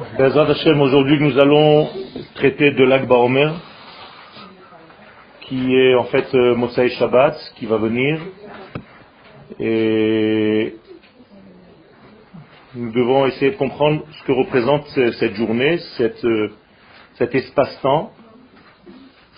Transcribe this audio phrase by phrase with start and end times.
[0.00, 1.90] Hashem, aujourd'hui nous allons
[2.34, 3.18] traiter de l'Akba
[5.42, 8.18] qui est en fait euh, Mosaï Shabbat, qui va venir.
[9.58, 10.74] Et
[12.74, 16.48] nous devons essayer de comprendre ce que représente cette journée, euh,
[17.18, 18.12] cet espace-temps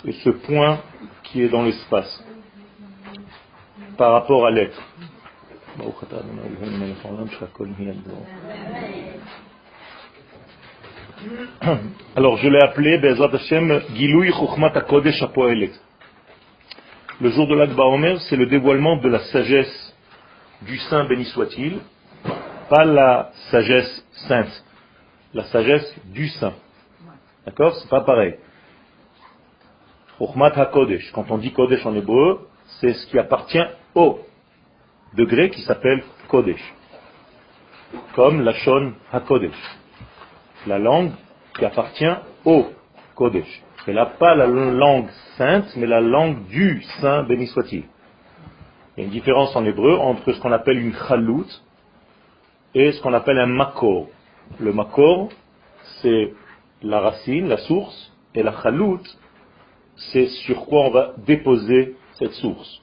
[0.04, 0.78] et ce point
[1.24, 2.24] qui est dans l'espace
[3.96, 4.80] par rapport à l'être.
[12.16, 14.32] Alors je l'ai appelé Bezrat Hashem Gilui
[14.88, 15.22] Kodesh
[17.20, 19.94] Le jour de l'Akba Omer, c'est le dévoilement de la sagesse
[20.62, 21.78] du Saint béni soit-il,
[22.68, 24.64] pas la sagesse sainte,
[25.34, 26.54] la sagesse du Saint.
[27.44, 27.74] D'accord?
[27.76, 28.36] C'est pas pareil.
[30.18, 32.48] Chokhmat HaKodesh, quand on dit Kodesh en hébreu,
[32.80, 34.20] c'est ce qui appartient au
[35.14, 36.62] degré qui s'appelle Kodesh.
[38.14, 39.81] Comme la Shon HaKodesh
[40.66, 41.12] la langue
[41.56, 42.66] qui appartient au
[43.14, 43.62] Kodesh.
[43.84, 47.84] C'est là pas la langue sainte, mais la langue du saint, béni soit-il.
[48.96, 51.46] Il y a une différence en hébreu entre ce qu'on appelle une chalout
[52.74, 54.06] et ce qu'on appelle un makor.
[54.60, 55.30] Le makor,
[56.00, 56.32] c'est
[56.82, 59.02] la racine, la source, et la chalout,
[59.96, 62.82] c'est sur quoi on va déposer cette source.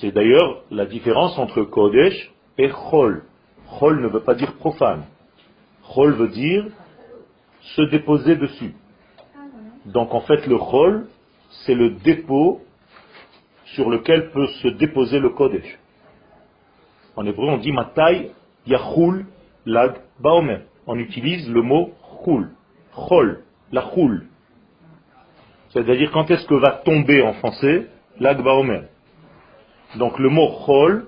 [0.00, 3.24] C'est d'ailleurs la différence entre Kodesh et Chol.
[3.78, 5.04] Chol ne veut pas dire profane.
[5.94, 6.66] Chol veut dire
[7.60, 8.74] se déposer dessus.
[9.86, 11.06] Donc en fait, le chol,
[11.64, 12.60] c'est le dépôt
[13.74, 15.78] sur lequel peut se déposer le Kodesh.
[17.16, 18.30] En hébreu, on dit matai
[18.66, 19.26] yachul
[19.66, 20.58] lag baomer.
[20.86, 21.92] On utilise le mot
[22.24, 22.50] chul,
[22.94, 23.42] chol,
[23.72, 24.26] la chul.
[25.70, 27.86] C'est-à-dire quand est-ce que va tomber en français
[28.20, 28.82] lag baomer?
[29.96, 31.06] Donc le mot chol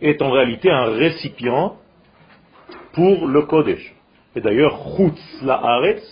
[0.00, 1.76] est en réalité un récipient
[2.92, 3.94] pour le Kodesh.
[4.36, 6.02] Et d'ailleurs, Chutz La'aretz,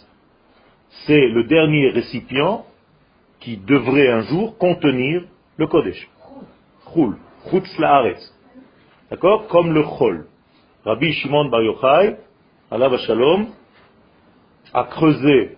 [1.06, 2.64] c'est le dernier récipient
[3.40, 5.22] qui devrait un jour contenir
[5.56, 6.08] le Kodesh.
[6.92, 7.16] Chul,
[7.50, 8.32] Chutz La'aretz.
[9.10, 9.46] D'accord?
[9.48, 10.26] Comme le Chol.
[10.84, 12.16] Rabbi Shimon Bar Yochai,
[12.70, 13.48] Allah Shalom,
[14.72, 15.56] a creusé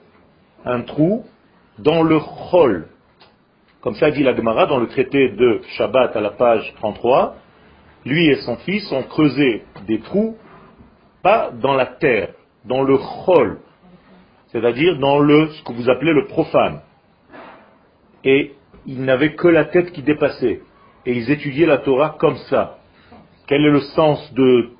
[0.64, 1.24] un trou
[1.78, 2.18] dans le
[2.50, 2.88] Chol.
[3.80, 7.36] Comme ça dit la Gemara dans le traité de Shabbat à la page 33,
[8.04, 10.36] lui et son fils ont creusé des trous,
[11.22, 12.34] pas dans la terre,
[12.68, 13.58] dans le chol,
[14.52, 16.80] c'est-à-dire dans le, ce que vous appelez le profane.
[18.24, 18.52] Et
[18.86, 20.60] ils n'avaient que la tête qui dépassait.
[21.06, 22.78] Et ils étudiaient la Torah comme ça.
[23.46, 24.70] Quel est le sens de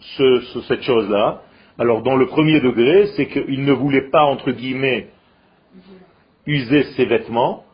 [0.00, 1.42] ce, cette chose-là?
[1.78, 5.08] Alors dans le premier degré, c'est qu'ils ne voulaient pas, entre guillemets,
[6.46, 7.64] user ses vêtements,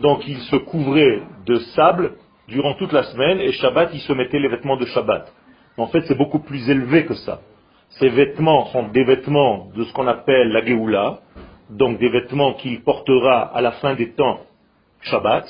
[0.00, 2.14] donc ils se couvraient de sable
[2.48, 5.32] durant toute la semaine, et Shabbat, ils se mettaient les vêtements de Shabbat.
[5.76, 7.40] En fait, c'est beaucoup plus élevé que ça.
[7.90, 11.20] Ces vêtements sont des vêtements de ce qu'on appelle la Géoula,
[11.70, 14.40] donc des vêtements qu'il portera à la fin des temps
[15.02, 15.46] Shabbat.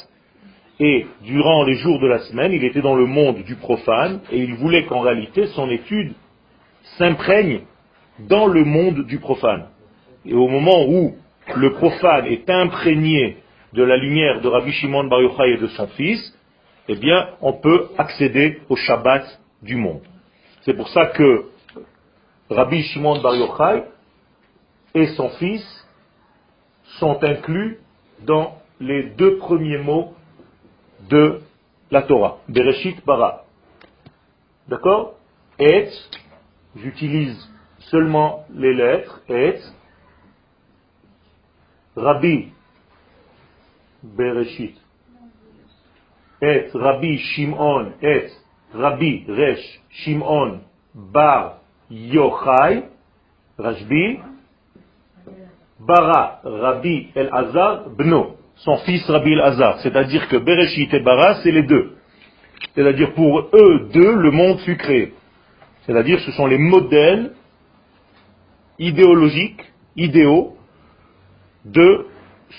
[0.80, 4.38] Et durant les jours de la semaine, il était dans le monde du profane et
[4.38, 6.12] il voulait qu'en réalité son étude
[6.96, 7.62] s'imprègne
[8.20, 9.66] dans le monde du profane.
[10.24, 11.16] Et au moment où
[11.56, 13.38] le profane est imprégné
[13.72, 16.34] de la lumière de Rabbi Shimon Bar Yochai et de son fils,
[16.88, 19.24] eh bien, on peut accéder au Shabbat
[19.62, 20.00] du monde.
[20.62, 21.44] C'est pour ça que
[22.50, 23.84] Rabbi Shimon Bar Yochai
[24.94, 25.64] et son fils
[26.98, 27.78] sont inclus
[28.22, 30.14] dans les deux premiers mots
[31.10, 31.40] de
[31.90, 33.44] la Torah, Bereshit Bara.
[34.66, 35.14] D'accord?
[35.58, 35.88] Et,
[36.76, 37.36] j'utilise
[37.90, 39.56] seulement les lettres, et,
[41.96, 42.48] Rabbi
[44.02, 44.76] Bereshit,
[46.40, 48.28] et Rabbi Shimon, et
[48.72, 50.60] Rabbi Resh Shimon
[50.94, 51.57] Bar
[51.90, 52.84] Yochai,
[53.58, 54.20] Rajbi,
[55.80, 59.78] Bara, Rabbi El Azar, Bno, son fils Rabbi El Azar.
[59.80, 61.96] C'est-à-dire que Bereshit et Bara, c'est les deux.
[62.74, 65.14] C'est-à-dire pour eux deux, le monde fut créé.
[65.86, 67.32] C'est-à-dire ce sont les modèles
[68.78, 69.62] idéologiques,
[69.96, 70.56] idéaux,
[71.64, 72.06] de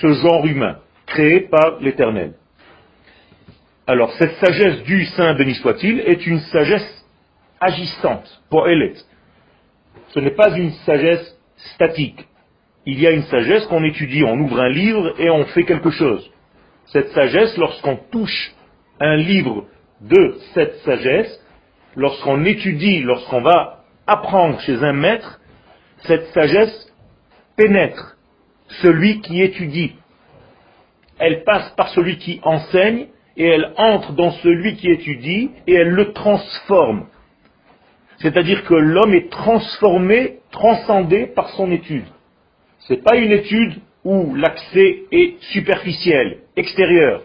[0.02, 2.34] ce genre humain, créé par l'Éternel.
[3.88, 7.06] Alors, cette sagesse du Saint béni soit-il est une sagesse
[7.60, 8.94] agissante, pour Elet
[10.14, 11.38] ce n'est pas une sagesse
[11.76, 12.26] statique.
[12.86, 15.92] Il y a une sagesse qu'on étudie, on ouvre un livre et on fait quelque
[15.92, 16.30] chose.
[16.88, 18.54] Cette sagesse, lorsqu'on touche
[19.00, 19.66] un livre
[20.02, 21.40] de cette sagesse,
[21.96, 25.40] lorsqu'on étudie, lorsqu'on va apprendre chez un maître,
[26.04, 26.92] cette sagesse
[27.56, 28.18] pénètre
[28.82, 29.96] celui qui étudie.
[31.18, 35.90] Elle passe par celui qui enseigne et elle entre dans celui qui étudie et elle
[35.90, 37.08] le transforme.
[38.20, 42.06] C'est-à-dire que l'homme est transformé transcendé par son étude.
[42.80, 47.24] Ce n'est pas une étude où l'accès est superficiel, extérieur,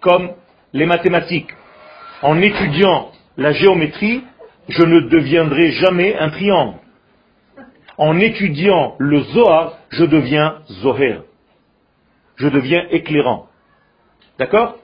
[0.00, 0.30] comme
[0.72, 1.50] les mathématiques.
[2.22, 4.22] En étudiant la géométrie,
[4.68, 6.78] je ne deviendrai jamais un triangle.
[7.98, 11.20] En étudiant le Zohar, je deviens Zoher.
[12.36, 13.46] Je deviens éclairant.
[14.38, 14.76] D'accord?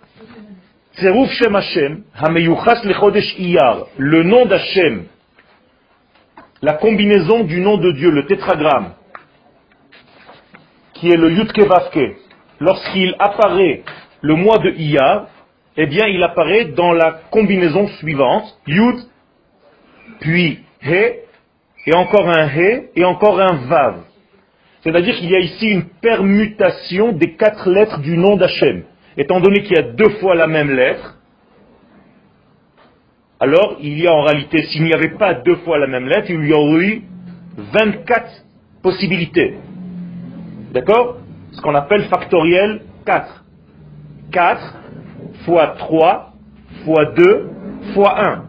[3.98, 5.04] Le nom d'Hashem,
[6.62, 8.92] la combinaison du nom de Dieu, le tétragramme,
[10.94, 12.16] qui est le Yudke Vavke,
[12.60, 13.82] lorsqu'il apparaît
[14.20, 15.26] le mois de Iyar,
[15.76, 18.96] eh bien il apparaît dans la combinaison suivante, Yud,
[20.20, 21.16] puis He,
[21.86, 24.02] et encore un He, et encore un Vav.
[24.84, 28.84] C'est-à-dire qu'il y a ici une permutation des quatre lettres du nom d'Hachem.
[29.16, 31.18] Étant donné qu'il y a deux fois la même lettre,
[33.42, 36.30] alors il y a en réalité, s'il n'y avait pas deux fois la même lettre,
[36.30, 37.02] il y aurait eu
[37.56, 38.24] 24
[38.84, 39.56] possibilités.
[40.72, 41.16] D'accord?
[41.50, 43.44] Ce qu'on appelle factoriel 4.
[44.30, 44.74] 4
[45.44, 46.34] fois 3
[46.84, 47.50] fois 2
[47.94, 48.44] fois 1.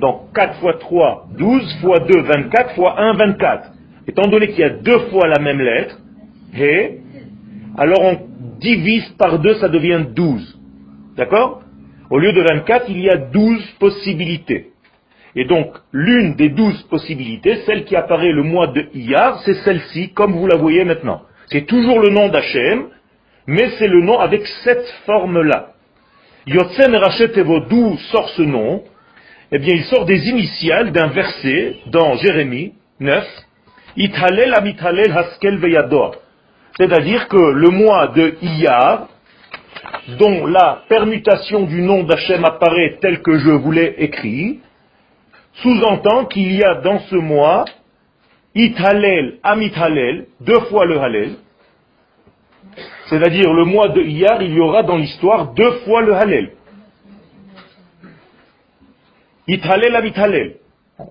[0.00, 3.70] Donc 4 fois 3, 12 fois 2, 24 fois 1, 24.
[4.08, 6.00] Étant donné qu'il y a deux fois la même lettre,
[6.52, 6.98] He,
[7.78, 8.18] alors on
[8.58, 10.58] divise par 2, ça devient 12.
[11.16, 11.62] D'accord?
[12.10, 14.70] Au lieu de 24, il y a 12 possibilités.
[15.34, 20.10] Et donc, l'une des 12 possibilités, celle qui apparaît le mois de Iyar, c'est celle-ci,
[20.14, 21.22] comme vous la voyez maintenant.
[21.50, 22.86] C'est toujours le nom d'Hachem,
[23.46, 25.72] mais c'est le nom avec cette forme-là.
[26.46, 27.32] Yotzen Rachet
[27.68, 28.82] d'où sort ce nom
[29.52, 33.26] Eh bien, il sort des initiales d'un verset dans Jérémie 9,
[33.96, 36.16] Ithalel Amithalel Haskel Veyador.
[36.78, 39.08] C'est-à-dire que le mois de Iyar,
[40.18, 44.60] dont la permutation du nom d'Hachem apparaît tel que je vous l'ai écrit,
[45.62, 47.64] sous-entend qu'il y a dans ce mois
[48.54, 51.36] Ithalel, Amithalel, deux fois le Halel.
[53.08, 56.52] C'est-à-dire le mois de Iyar, il y aura dans l'histoire deux fois le Halel.
[59.46, 60.56] Ithalel, Amithalel.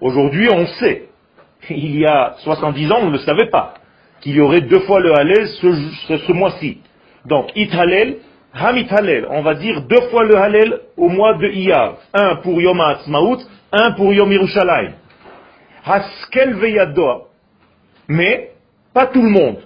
[0.01, 1.09] Aujourd'hui, on sait.
[1.69, 3.75] Il y a 70 ans, on ne le savait pas.
[4.21, 6.79] Qu'il y aurait deux fois le Halel ce, mois-ci.
[7.25, 7.51] Donc,
[8.55, 9.27] Ithalel, Hamithalel.
[9.29, 11.97] On va dire deux fois le Halel au mois de Iyar.
[12.13, 13.39] Un pour Yom Ha'atzmaut,
[13.71, 14.93] un pour Yom Yerushalayim.
[15.85, 17.27] Haskel Veyadoa.
[18.07, 18.51] Mais
[18.93, 19.57] pas tout le monde.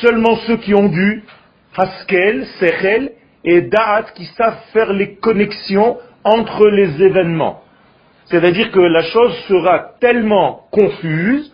[0.00, 1.22] Seulement ceux qui ont du
[1.76, 3.12] Haskel, Sechel
[3.44, 7.62] et Da'at qui savent faire les connexions entre les événements.
[8.24, 11.52] C'est-à-dire que la chose sera tellement confuse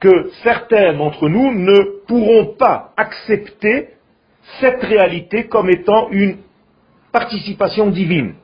[0.00, 3.88] que certains d'entre nous ne pourront pas accepter
[4.60, 6.38] cette réalité comme étant une
[7.12, 8.34] participation divine.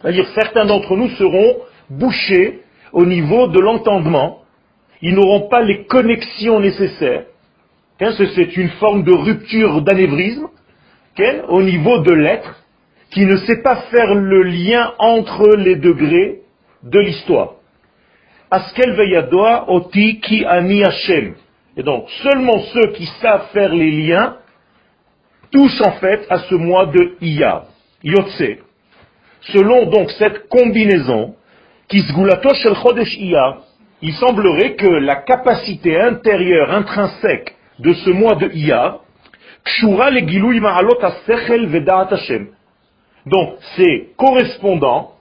[0.00, 1.56] C'est-à-dire certains d'entre nous seront
[1.90, 2.60] bouchés
[2.92, 4.42] au niveau de l'entendement
[5.02, 7.24] ils n'auront pas les connexions nécessaires.
[7.98, 10.48] C'est une forme de rupture d'anévrisme
[11.48, 12.62] au niveau de l'être
[13.10, 16.40] qui ne sait pas faire le lien entre les degrés
[16.82, 17.54] de l'histoire.
[20.84, 21.34] Hashem.
[21.76, 24.36] Et donc, seulement ceux qui savent faire les liens
[25.52, 27.66] touchent en fait à ce mois de Iyar,
[28.02, 28.58] Yotse.
[29.52, 31.34] Selon donc cette combinaison,
[31.90, 33.62] shel chodesh Iyar,
[34.00, 39.00] il semblerait que la capacité intérieure intrinsèque de ce mois de Iyar,
[43.26, 45.12] donc c'est correspondant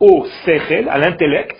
[0.00, 1.56] au sechel, à l'intellect,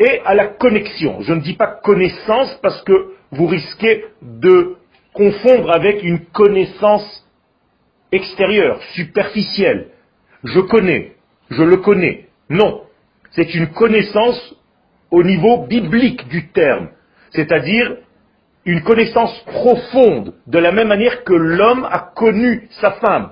[0.00, 1.20] et à la connexion.
[1.20, 4.76] Je ne dis pas connaissance parce que vous risquez de
[5.12, 7.24] confondre avec une connaissance
[8.12, 9.88] extérieure, superficielle.
[10.44, 11.12] Je connais,
[11.50, 12.26] je le connais.
[12.48, 12.82] Non,
[13.32, 14.54] c'est une connaissance
[15.10, 16.88] au niveau biblique du terme,
[17.30, 17.96] c'est-à-dire
[18.64, 23.30] une connaissance profonde, de la même manière que l'homme a connu sa femme.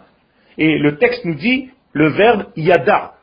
[0.57, 3.15] Et le texte nous dit le verbe yada,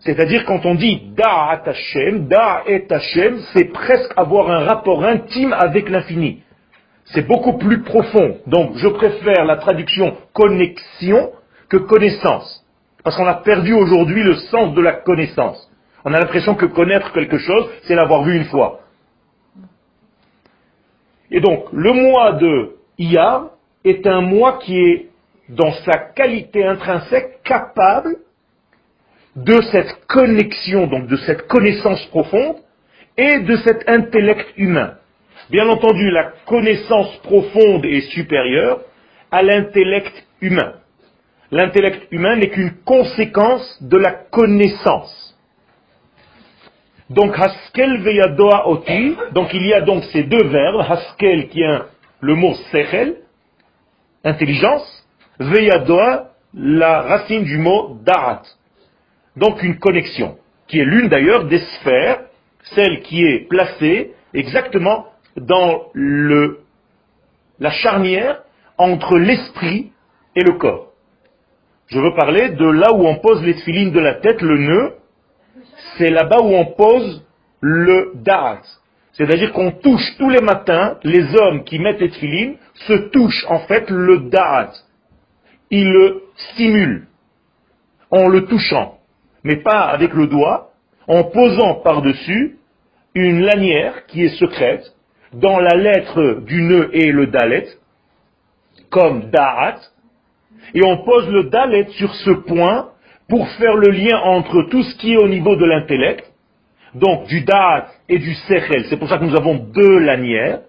[0.00, 5.52] c'est-à-dire quand on dit da Hashem, da et Hashem, c'est presque avoir un rapport intime
[5.52, 6.42] avec l'infini.
[7.12, 8.38] C'est beaucoup plus profond.
[8.46, 11.32] Donc je préfère la traduction connexion
[11.68, 12.64] que connaissance.
[13.04, 15.70] Parce qu'on a perdu aujourd'hui le sens de la connaissance.
[16.04, 18.80] On a l'impression que connaître quelque chose, c'est l'avoir vu une fois.
[21.30, 23.50] Et donc, le mois de Iyar
[23.84, 25.08] est un mois qui est,
[25.48, 28.16] dans sa qualité intrinsèque, capable
[29.34, 32.56] de cette connexion, donc de cette connaissance profonde,
[33.16, 34.94] et de cet intellect humain.
[35.50, 38.80] Bien entendu, la connaissance profonde est supérieure
[39.30, 40.74] à l'intellect humain.
[41.50, 45.36] L'intellect humain n'est qu'une conséquence de la connaissance.
[47.10, 51.78] Donc Haskel veyadoa oti, donc il y a donc ces deux verbes, Haskel qui est
[52.20, 53.16] le mot sechel,
[54.24, 55.06] intelligence,
[55.38, 58.42] veyadoa, la racine du mot darat.
[59.36, 62.20] Donc une connexion, qui est l'une d'ailleurs des sphères,
[62.74, 66.60] celle qui est placée exactement dans le,
[67.58, 68.42] la charnière
[68.78, 69.92] entre l'esprit
[70.36, 70.92] et le corps.
[71.88, 74.94] Je veux parler de là où on pose les filines de la tête, le nœud,
[75.96, 77.24] c'est là-bas où on pose
[77.60, 78.62] le da'at.
[79.12, 83.60] C'est-à-dire qu'on touche tous les matins, les hommes qui mettent les filines se touchent en
[83.60, 84.72] fait le da'at.
[85.70, 86.22] Ils le
[86.52, 87.06] stimulent
[88.10, 88.98] en le touchant,
[89.44, 90.70] mais pas avec le doigt,
[91.08, 92.58] en posant par-dessus
[93.14, 94.84] une lanière qui est secrète,
[95.34, 97.68] dans la lettre du nœud et le dalet,
[98.90, 99.78] comme da'at,
[100.74, 102.88] et on pose le dalet sur ce point
[103.28, 106.30] pour faire le lien entre tout ce qui est au niveau de l'intellect,
[106.94, 108.84] donc du da'at et du sechel.
[108.88, 110.60] C'est pour ça que nous avons deux lanières.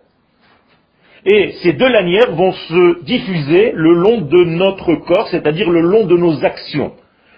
[1.26, 6.06] Et ces deux lanières vont se diffuser le long de notre corps, c'est-à-dire le long
[6.06, 6.94] de nos actions,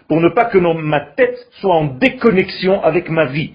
[0.08, 3.54] pour ne pas que ma tête soit en déconnexion avec ma vie.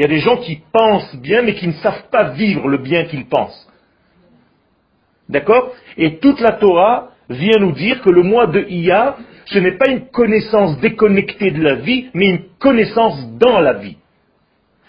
[0.00, 2.78] Il y a des gens qui pensent bien mais qui ne savent pas vivre le
[2.78, 3.70] bien qu'ils pensent.
[5.28, 5.74] D'accord?
[5.98, 9.90] Et toute la Torah vient nous dire que le mois de Iyar, ce n'est pas
[9.90, 13.98] une connaissance déconnectée de la vie, mais une connaissance dans la vie.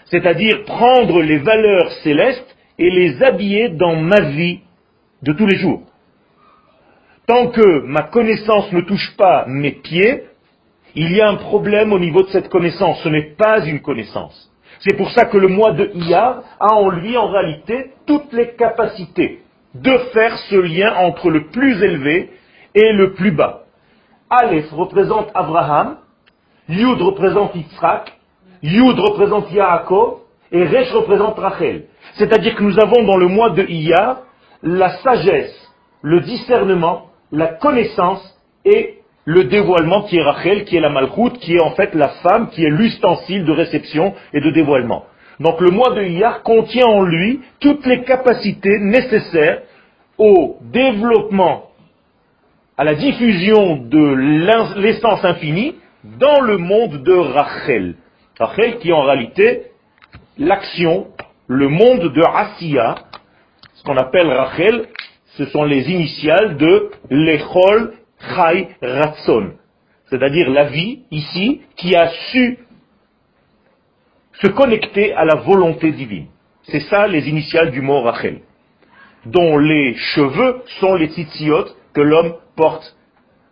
[0.06, 4.60] C'est-à-dire prendre les valeurs célestes et les habiller dans ma vie
[5.20, 5.82] de tous les jours.
[7.26, 10.22] Tant que ma connaissance ne touche pas mes pieds,
[10.94, 13.02] il y a un problème au niveau de cette connaissance.
[13.02, 14.48] Ce n'est pas une connaissance.
[14.84, 18.54] C'est pour ça que le mois de Iyar a en lui en réalité toutes les
[18.54, 19.40] capacités
[19.74, 22.30] de faire ce lien entre le plus élevé
[22.74, 23.62] et le plus bas.
[24.28, 25.98] Aleph représente Abraham,
[26.68, 28.12] Yud représente Yitzhak,
[28.62, 30.18] Yud représente Yaakov,
[30.50, 31.86] et Resh représente Rachel.
[32.14, 34.22] C'est-à-dire que nous avons dans le mois de Iyar
[34.62, 35.70] la sagesse,
[36.02, 38.22] le discernement, la connaissance
[38.64, 42.08] et le dévoilement qui est Rachel, qui est la Malchoute, qui est en fait la
[42.08, 45.04] femme, qui est l'ustensile de réception et de dévoilement.
[45.40, 49.62] Donc le mois de Iyar contient en lui toutes les capacités nécessaires
[50.18, 51.70] au développement,
[52.76, 57.94] à la diffusion de l'essence infinie dans le monde de Rachel.
[58.38, 59.66] Rachel qui est en réalité
[60.38, 61.06] l'action,
[61.46, 62.96] le monde de Asiya,
[63.74, 64.86] ce qu'on appelle Rachel,
[65.36, 67.94] ce sont les initiales de Lechol
[68.28, 69.52] Chai Ratson,
[70.06, 72.58] c'est-à-dire la vie ici qui a su
[74.40, 76.26] se connecter à la volonté divine.
[76.64, 78.40] C'est ça les initiales du mot Rachel,
[79.26, 82.96] dont les cheveux sont les tzitziot que l'homme porte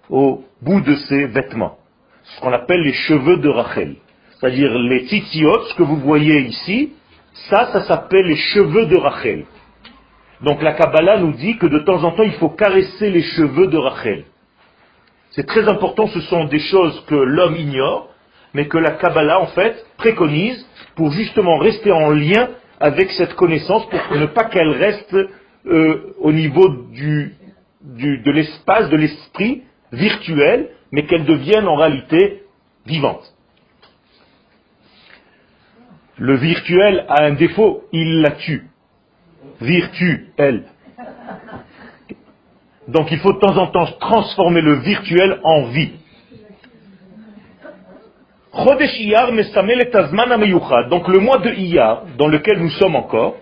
[0.08, 1.78] au bout de ses vêtements.
[2.22, 3.96] Ce qu'on appelle les cheveux de Rachel.
[4.38, 6.92] C'est-à-dire les ce que vous voyez ici,
[7.48, 9.44] ça, ça s'appelle les cheveux de Rachel.
[10.42, 13.66] Donc la Kabbalah nous dit que de temps en temps, il faut caresser les cheveux
[13.66, 14.24] de Rachel.
[15.30, 18.08] C'est très important, ce sont des choses que l'homme ignore,
[18.52, 22.48] mais que la Kabbalah, en fait, préconise pour justement rester en lien
[22.80, 25.14] avec cette connaissance, pour ne pas qu'elle reste
[25.66, 32.42] euh, au niveau de l'espace, de l'esprit virtuel, mais qu'elle devienne en réalité
[32.86, 33.22] vivante.
[36.16, 38.64] Le virtuel a un défaut, il la tue.
[39.60, 40.64] Virtuel.
[42.90, 45.92] Donc il faut de temps en temps transformer le virtuel en vie.
[50.90, 53.36] Donc le mois de Iyar, dans lequel nous sommes encore,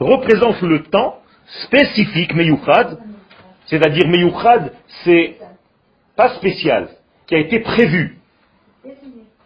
[0.00, 1.16] représente le temps
[1.64, 2.98] spécifique Meyuchad,
[3.66, 4.72] c'est-à-dire Meyuchad,
[5.04, 5.36] c'est
[6.16, 6.88] pas spécial,
[7.26, 8.16] qui a été prévu,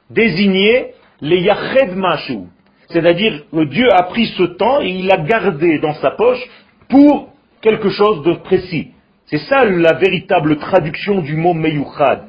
[0.08, 2.42] désigné les Yached Mashu,
[2.90, 6.42] c'est-à-dire que Dieu a pris ce temps et il l'a gardé dans sa poche
[6.88, 7.30] pour
[7.60, 8.92] quelque chose de précis.
[9.32, 12.24] C'est ça la véritable traduction du mot Meyuchad.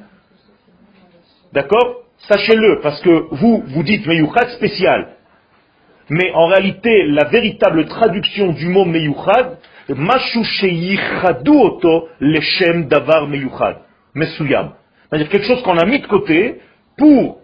[1.51, 2.03] D'accord?
[2.29, 5.10] Sachez-le, parce que vous, vous dites Meyuchad spécial.
[6.10, 9.57] Mais en réalité, la véritable traduction du mot Meyuchad,
[9.89, 10.39] Mashu
[11.45, 13.79] oto leshem davar Meyuchad.
[14.15, 14.72] Mesuyam.
[15.10, 16.62] C'est-à-dire quelque chose qu'on a mis de côté
[16.98, 17.41] pour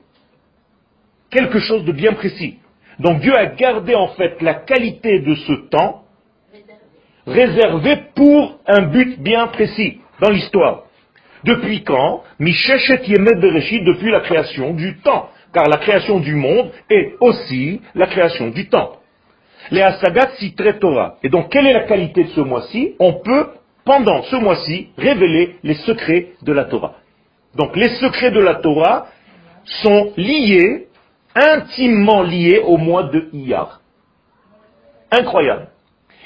[1.30, 2.60] quelque chose de bien précis.
[3.00, 6.06] Donc Dieu a gardé en fait la qualité de ce temps
[7.30, 10.84] réservé pour un but bien précis dans l'histoire.
[11.44, 15.30] Depuis quand Misheshet Yemet Bereshit, depuis la création du temps.
[15.54, 18.98] Car la création du monde est aussi la création du temps.
[19.72, 21.16] Les Asagat Sitre Torah.
[21.24, 23.48] Et donc, quelle est la qualité de ce mois-ci On peut,
[23.86, 26.96] pendant ce mois-ci, révéler les secrets de la Torah.
[27.56, 29.08] Donc, les secrets de la Torah
[29.66, 30.88] sont liés
[31.36, 33.82] intimement lié au mois de Iyar.
[35.12, 35.68] Incroyable.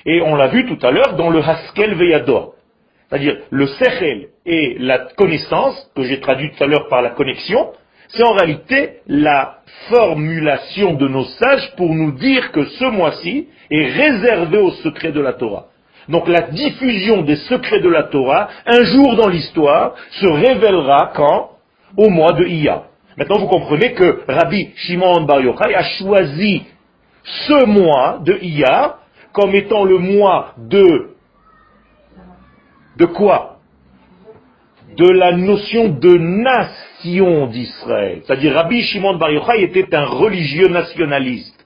[0.05, 2.53] Et on l'a vu tout à l'heure dans le Haskel Veyador.
[3.09, 7.71] C'est-à-dire le Sechel et la connaissance, que j'ai traduit tout à l'heure par la connexion,
[8.09, 13.85] c'est en réalité la formulation de nos sages pour nous dire que ce mois-ci est
[13.85, 15.67] réservé au secret de la Torah.
[16.09, 21.51] Donc la diffusion des secrets de la Torah, un jour dans l'histoire, se révélera quand?
[21.95, 22.85] Au mois de Iyar.
[23.17, 26.63] Maintenant vous comprenez que Rabbi Shimon Bar Yochai a choisi
[27.23, 28.97] ce mois de Iyar
[29.33, 31.09] comme étant le mois de
[32.97, 33.57] de quoi?
[34.95, 38.21] De la notion de nation d'Israël.
[38.23, 41.65] C'est-à-dire Rabbi Shimon Bar Yochai était un religieux nationaliste,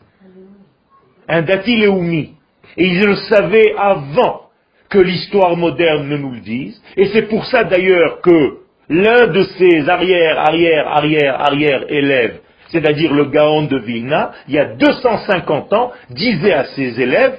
[1.28, 2.34] un dati léoumi.
[2.78, 4.44] Et il le savait avant
[4.90, 6.82] que l'histoire moderne ne nous le dise.
[6.96, 13.14] Et c'est pour ça d'ailleurs que l'un de ses arrière, arrière, arrière, arrière élèves, c'est-à-dire
[13.14, 17.38] le Gaon de Vilna, il y a 250 ans, disait à ses élèves,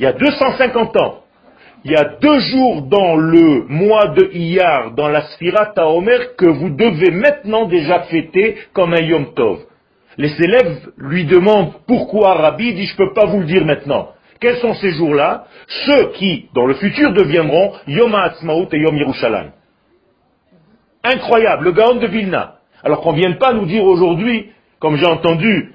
[0.00, 1.24] il y a 250 ans,
[1.84, 6.46] il y a deux jours dans le mois de Iyar, dans la Sphira Taomer, que
[6.46, 9.58] vous devez maintenant déjà fêter comme un Yom Tov.
[10.16, 14.08] Les élèves lui demandent pourquoi Rabbi, dit je ne peux pas vous le dire maintenant.
[14.40, 15.44] Quels sont ces jours-là?
[15.84, 19.50] Ceux qui, dans le futur, deviendront Yom Ha'atzmaut et Yom Yerushalayim.
[21.04, 22.54] Incroyable, le Gaon de Vilna.
[22.82, 25.74] Alors qu'on ne vienne pas nous dire aujourd'hui, comme j'ai entendu,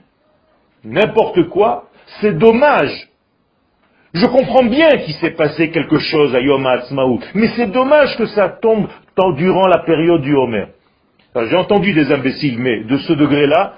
[0.84, 1.89] n'importe quoi,
[2.22, 3.08] c'est dommage.
[4.15, 8.25] Je comprends bien qu'il s'est passé quelque chose à Yom Ha'atzmaut, mais c'est dommage que
[8.27, 8.88] ça tombe
[9.36, 10.67] durant la période du Homer.
[11.36, 13.74] J'ai entendu des imbéciles, mais de ce degré-là,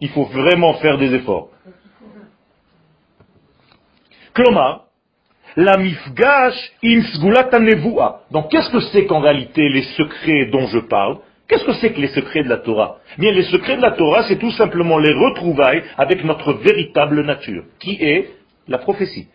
[0.00, 1.48] il faut vraiment faire des efforts.
[4.32, 4.84] Kloma,
[5.56, 6.72] la mifgash
[8.30, 11.18] Donc qu'est-ce que c'est qu'en réalité les secrets dont je parle?
[11.48, 12.96] Qu'est-ce que c'est que les secrets de la Torah?
[13.18, 17.64] Bien, les secrets de la Torah, c'est tout simplement les retrouvailles avec notre véritable nature,
[17.78, 18.30] qui est
[18.68, 19.28] la prophétie.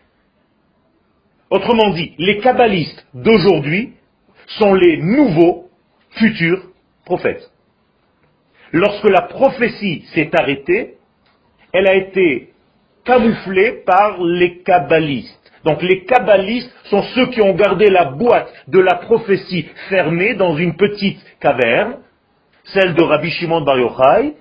[1.49, 3.93] Autrement dit, les kabbalistes d'aujourd'hui
[4.59, 5.69] sont les nouveaux
[6.11, 6.61] futurs
[7.05, 7.49] prophètes.
[8.73, 10.95] Lorsque la prophétie s'est arrêtée,
[11.73, 12.49] elle a été
[13.05, 15.51] camouflée par les kabbalistes.
[15.63, 20.57] Donc les kabbalistes sont ceux qui ont gardé la boîte de la prophétie fermée dans
[20.57, 21.97] une petite caverne,
[22.65, 24.33] celle de Rabbi Shimon Bar Yochai,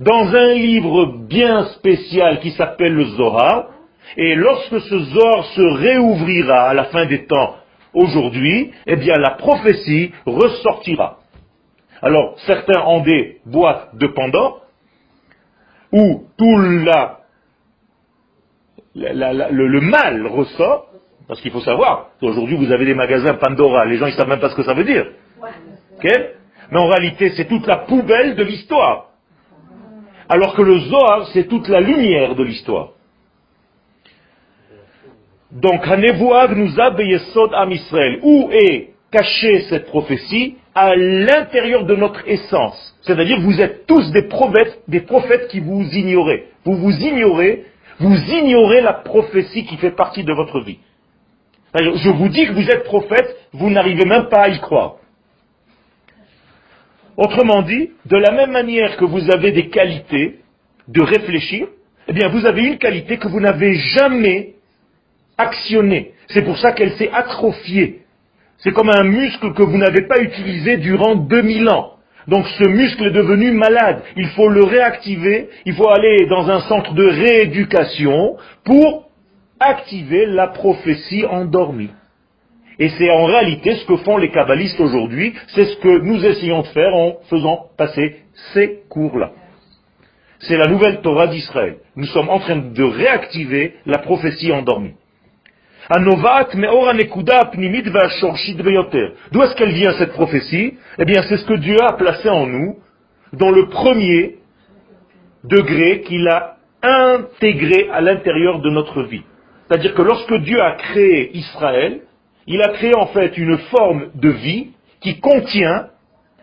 [0.00, 3.68] dans un livre bien spécial qui s'appelle le Zohar,
[4.16, 7.56] et lorsque ce Zohar se réouvrira à la fin des temps
[7.94, 11.18] aujourd'hui, eh bien la prophétie ressortira.
[12.02, 14.62] Alors, certains ont des boîtes de Pandore,
[15.92, 17.10] où tout le,
[19.80, 20.86] mal ressort,
[21.28, 24.40] parce qu'il faut savoir, aujourd'hui vous avez des magasins Pandora, les gens ne savent même
[24.40, 25.06] pas ce que ça veut dire.
[26.02, 29.10] Mais en réalité, c'est toute la poubelle de l'histoire.
[30.28, 32.92] Alors que le Zohar, c'est toute la lumière de l'histoire.
[35.52, 36.78] Donc, nous.
[38.22, 42.96] Où est cachée cette prophétie à l'intérieur de notre essence.
[43.02, 46.46] C'est-à-dire vous êtes tous des prophètes, des prophètes qui vous ignorez.
[46.64, 47.64] Vous vous ignorez,
[48.00, 50.78] vous ignorez la prophétie qui fait partie de votre vie.
[51.74, 54.96] Je vous dis que vous êtes prophète, vous n'arrivez même pas à y croire.
[57.16, 60.40] Autrement dit, de la même manière que vous avez des qualités
[60.88, 61.68] de réfléchir,
[62.08, 64.54] eh bien vous avez une qualité que vous n'avez jamais
[65.42, 66.12] actionnée.
[66.28, 68.00] C'est pour ça qu'elle s'est atrophiée.
[68.58, 71.92] C'est comme un muscle que vous n'avez pas utilisé durant 2000 ans.
[72.28, 74.02] Donc ce muscle est devenu malade.
[74.16, 75.48] Il faut le réactiver.
[75.66, 79.10] Il faut aller dans un centre de rééducation pour
[79.58, 81.90] activer la prophétie endormie.
[82.78, 85.34] Et c'est en réalité ce que font les kabbalistes aujourd'hui.
[85.48, 88.16] C'est ce que nous essayons de faire en faisant passer
[88.54, 89.32] ces cours-là.
[90.40, 91.76] C'est la nouvelle Torah d'Israël.
[91.94, 94.94] Nous sommes en train de réactiver la prophétie endormie.
[95.90, 96.12] D'où
[99.42, 100.74] est-ce qu'elle vient cette prophétie?
[100.98, 102.78] Eh bien, c'est ce que Dieu a placé en nous
[103.32, 104.36] dans le premier
[105.44, 109.22] degré qu'il a intégré à l'intérieur de notre vie.
[109.68, 112.00] C'est-à-dire que lorsque Dieu a créé Israël,
[112.46, 114.68] il a créé en fait une forme de vie
[115.00, 115.88] qui contient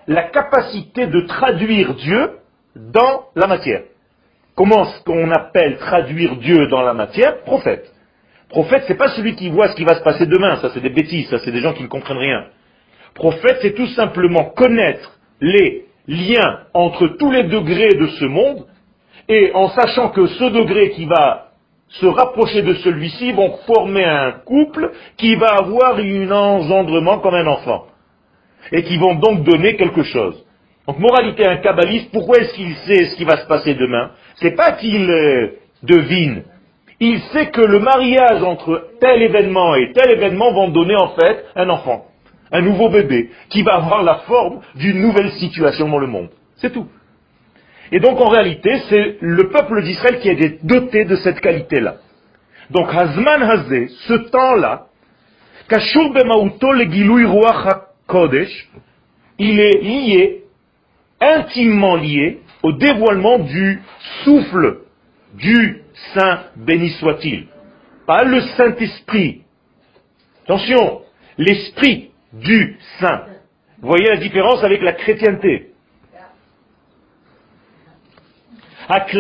[0.08, 2.32] la capacité de traduire Dieu
[2.75, 3.84] dans la matière.
[4.56, 7.41] Comment est-ce qu'on appelle traduire Dieu dans la matière?
[7.43, 7.93] Prophète.
[8.49, 10.89] Prophète, c'est pas celui qui voit ce qui va se passer demain, ça c'est des
[10.89, 12.45] bêtises, ça c'est des gens qui ne comprennent rien.
[13.13, 18.65] Prophète, c'est tout simplement connaître les liens entre tous les degrés de ce monde,
[19.27, 21.51] et en sachant que ce degré qui va
[21.89, 27.47] se rapprocher de celui-ci vont former un couple qui va avoir un engendrement comme un
[27.47, 27.85] enfant,
[28.71, 30.43] et qui vont donc donner quelque chose.
[30.88, 34.09] Donc, moralité, un kabbaliste, pourquoi est-ce qu'il sait ce qui va se passer demain?
[34.38, 35.51] C'est pas qu'il euh,
[35.83, 36.43] devine.
[36.99, 41.45] Il sait que le mariage entre tel événement et tel événement vont donner en fait
[41.55, 42.05] un enfant,
[42.51, 46.29] un nouveau bébé, qui va avoir la forme d'une nouvelle situation dans le monde.
[46.57, 46.88] C'est tout.
[47.91, 51.95] Et donc en réalité, c'est le peuple d'Israël qui est doté de cette qualité-là.
[52.69, 54.88] Donc Hazman Hazé, ce temps-là,
[55.67, 56.85] Kashur Bemauto le
[58.07, 58.69] Kodesh,
[59.38, 60.43] il est lié
[61.21, 63.81] intimement lié au dévoilement du
[64.23, 64.79] souffle
[65.35, 65.83] du
[66.13, 67.47] Saint, béni soit-il.
[68.05, 69.43] Pas le Saint-Esprit.
[70.43, 71.01] Attention,
[71.38, 73.25] l'Esprit du Saint.
[73.81, 75.67] Vous voyez la différence avec la chrétienté.
[78.91, 79.12] Et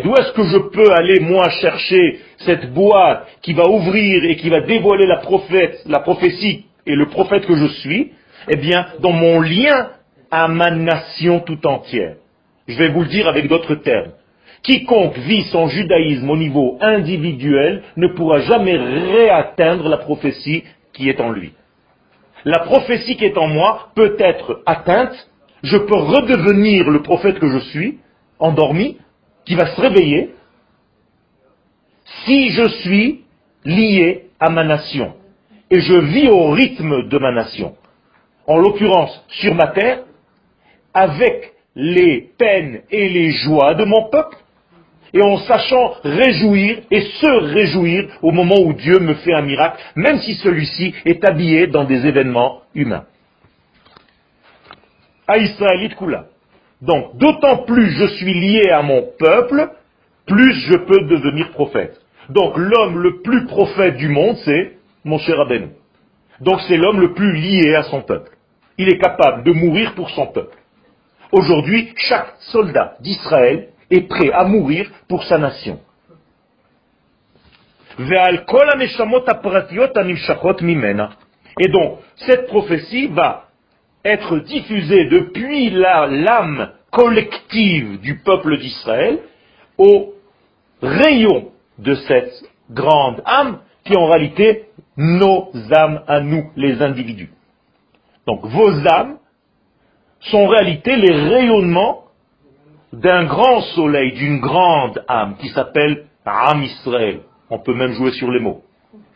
[0.00, 4.48] d'où est-ce que je peux aller, moi, chercher cette boîte qui va ouvrir et qui
[4.48, 8.12] va dévoiler la, prophète, la prophétie et le prophète que je suis?
[8.48, 9.90] Eh bien, dans mon lien
[10.30, 12.16] à ma nation tout entière.
[12.68, 14.12] Je vais vous le dire avec d'autres termes.
[14.62, 21.20] Quiconque vit son judaïsme au niveau individuel ne pourra jamais réatteindre la prophétie qui est
[21.20, 21.52] en lui.
[22.44, 25.14] La prophétie qui est en moi peut être atteinte,
[25.62, 27.98] je peux redevenir le prophète que je suis,
[28.38, 28.98] endormi,
[29.44, 30.34] qui va se réveiller,
[32.24, 33.24] si je suis
[33.64, 35.14] lié à ma nation.
[35.70, 37.76] Et je vis au rythme de ma nation
[38.46, 40.04] en l'occurrence sur ma terre,
[40.94, 44.36] avec les peines et les joies de mon peuple,
[45.12, 49.80] et en sachant réjouir et se réjouir au moment où Dieu me fait un miracle,
[49.94, 53.04] même si celui-ci est habillé dans des événements humains.
[55.28, 56.26] À Kula.
[56.82, 59.70] Donc, d'autant plus je suis lié à mon peuple,
[60.26, 62.00] plus je peux devenir prophète.
[62.28, 64.72] Donc, l'homme le plus prophète du monde, c'est
[65.04, 65.70] mon cher Aben.
[66.40, 68.36] Donc, c'est l'homme le plus lié à son peuple
[68.78, 70.56] il est capable de mourir pour son peuple.
[71.36, 75.78] Aujourd'hui, chaque soldat d'Israël est prêt à mourir pour sa nation.
[81.60, 83.48] Et donc, cette prophétie va
[84.02, 89.18] être diffusée depuis l'âme collective du peuple d'Israël
[89.76, 90.14] au
[90.80, 92.32] rayon de cette
[92.70, 97.28] grande âme qui est en réalité nos âmes à nous, les individus.
[98.26, 99.18] Donc vos âmes
[100.30, 102.04] sont en réalité les rayonnements
[102.92, 107.20] d'un grand soleil, d'une grande âme qui s'appelle âme Israël.
[107.50, 108.62] On peut même jouer sur les mots.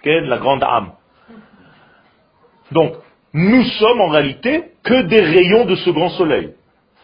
[0.05, 0.93] La grande âme.
[2.73, 2.95] Donc,
[3.35, 6.55] nous sommes en réalité que des rayons de ce grand soleil.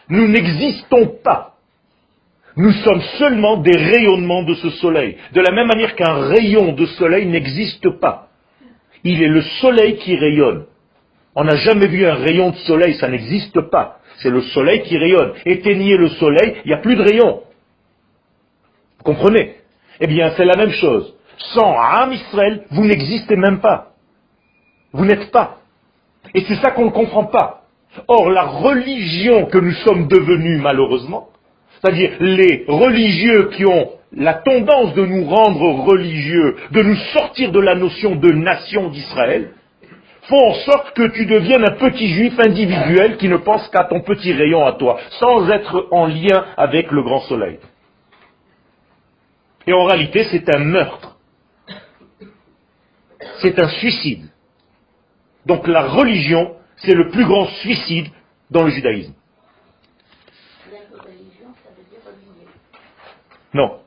[0.09, 1.55] Nous n'existons pas.
[2.55, 5.17] Nous sommes seulement des rayonnements de ce soleil.
[5.33, 8.29] De la même manière qu'un rayon de soleil n'existe pas.
[9.03, 10.65] Il est le soleil qui rayonne.
[11.39, 13.99] On n'a jamais vu un rayon de soleil, ça n'existe pas.
[14.23, 15.33] C'est le soleil qui rayonne.
[15.45, 17.41] Éteignez le soleil, il n'y a plus de rayon.
[18.97, 19.53] Vous comprenez?
[19.99, 21.13] Eh bien, c'est la même chose.
[21.53, 23.91] Sans Am Israël, vous n'existez même pas.
[24.93, 25.57] Vous n'êtes pas.
[26.33, 27.65] Et c'est ça qu'on ne comprend pas.
[28.07, 31.29] Or, la religion que nous sommes devenus, malheureusement,
[31.79, 37.59] c'est-à-dire les religieux qui ont la tendance de nous rendre religieux, de nous sortir de
[37.59, 39.51] la notion de nation d'Israël,
[40.27, 44.01] font en sorte que tu deviennes un petit juif individuel qui ne pense qu'à ton
[44.01, 47.59] petit rayon à toi, sans être en lien avec le grand soleil.
[49.65, 51.17] Et en réalité, c'est un meurtre.
[53.41, 54.29] C'est un suicide.
[55.45, 58.07] Donc la religion, c'est le plus grand suicide
[58.49, 59.13] dans le judaïsme.
[63.53, 63.79] Non.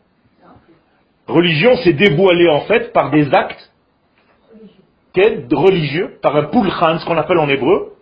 [1.26, 3.69] Religion, c'est dévoilé en fait par des actes
[5.16, 7.92] religieux, par un pulchan, ce qu'on appelle en hébreu,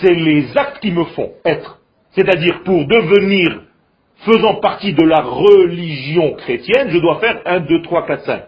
[0.00, 1.78] c'est les actes qui me font être.
[2.12, 3.62] C'est-à-dire, pour devenir
[4.24, 8.42] faisant partie de la religion chrétienne, je dois faire 1, 2, 3, 4, 5.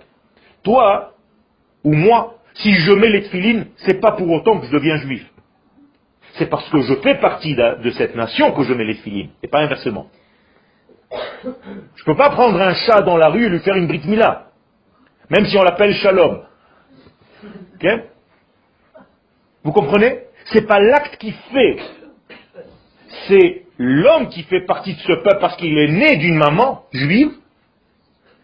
[0.65, 1.13] Toi,
[1.85, 5.25] ou moi, si je mets les tefilines, c'est pas pour autant que je deviens juif.
[6.35, 9.49] C'est parce que je fais partie de cette nation que je mets les tefilines, et
[9.49, 10.09] pas inversement.
[11.13, 14.03] Je ne peux pas prendre un chat dans la rue et lui faire une brit
[14.05, 14.51] mila,
[15.29, 16.43] même si on l'appelle shalom.
[19.63, 20.21] Vous comprenez
[20.53, 21.79] C'est pas l'acte qui fait.
[23.29, 27.33] C'est l'homme qui fait partie de ce peuple parce qu'il est né d'une maman juive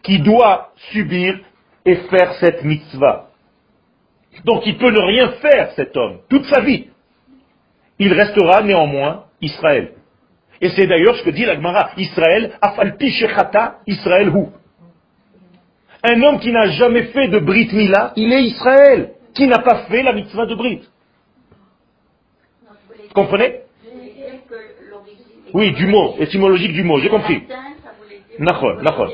[0.03, 1.39] qui doit subir
[1.85, 3.29] et faire cette mitzvah.
[4.45, 6.87] Donc il peut ne rien faire, cet homme, toute sa vie.
[7.99, 9.93] Il restera néanmoins Israël.
[10.61, 14.45] Et c'est d'ailleurs ce que dit l'Agmara, Israël, afalpi shechata, Israël hu.
[16.03, 19.85] Un homme qui n'a jamais fait de Brit Mila, il est Israël qui n'a pas
[19.85, 20.81] fait la mitzvah de Brit?
[23.13, 23.61] Comprenez?
[25.53, 27.43] Oui, du mot, étymologique du mot, j'ai compris.
[28.39, 29.11] Nachol, nachol.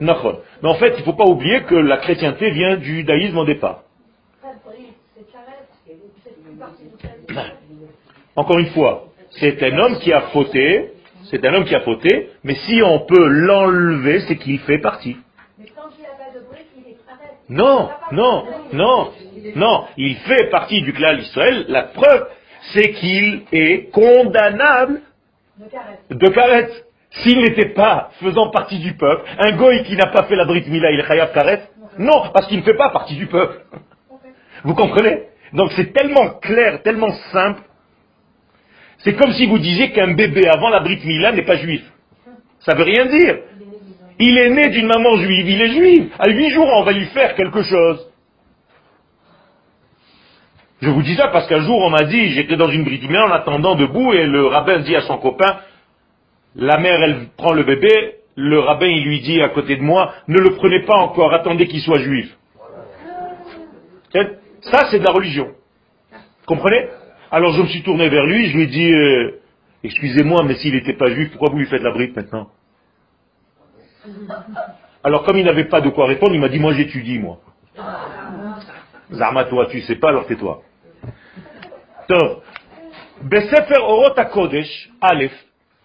[0.00, 0.38] Nachol.
[0.62, 3.44] Mais en fait, il ne faut pas oublier que la chrétienté vient du judaïsme au
[3.44, 3.84] départ.
[8.36, 10.92] Encore une fois, c'est un homme qui a fauté,
[11.30, 15.16] c'est un homme qui a fauté, mais si on peut l'enlever, c'est qu'il fait partie.
[17.50, 19.12] Non, non, non,
[19.56, 21.64] non, il fait partie du clan d'Israël.
[21.68, 22.28] La preuve,
[22.72, 25.00] c'est qu'il est condamnable
[26.10, 26.70] de karet.
[27.10, 30.64] S'il n'était pas faisant partie du peuple, un goy qui n'a pas fait la Brit
[30.68, 33.64] Mila, il chayav karet Non, parce qu'il ne fait pas partie du peuple.
[34.62, 35.24] Vous comprenez?
[35.52, 37.62] Donc c'est tellement clair, tellement simple.
[38.98, 41.82] C'est comme si vous disiez qu'un bébé avant la Brit Mila n'est pas juif.
[42.60, 43.38] Ça veut rien dire.
[44.22, 46.12] Il est né d'une maman juive, il est juif.
[46.18, 48.06] À huit jours, on va lui faire quelque chose.
[50.82, 53.26] Je vous dis ça parce qu'un jour, on m'a dit, j'étais dans une Brit Mila
[53.26, 55.60] en attendant debout, et le rabbin dit à son copain,
[56.54, 60.12] la mère, elle prend le bébé, le rabbin, il lui dit à côté de moi,
[60.28, 62.30] ne le prenez pas encore, attendez qu'il soit juif.
[64.12, 65.48] Ça, c'est de la religion.
[66.46, 66.88] Comprenez?
[67.30, 69.40] Alors je me suis tourné vers lui, je lui ai dit, euh,
[69.82, 72.48] excusez-moi, mais s'il n'était pas juif, pourquoi vous lui faites la bride maintenant?
[75.04, 77.38] Alors comme il n'avait pas de quoi répondre, il m'a dit, moi j'étudie, moi.
[79.12, 80.62] Zarma, toi, tu sais pas, alors tais-toi.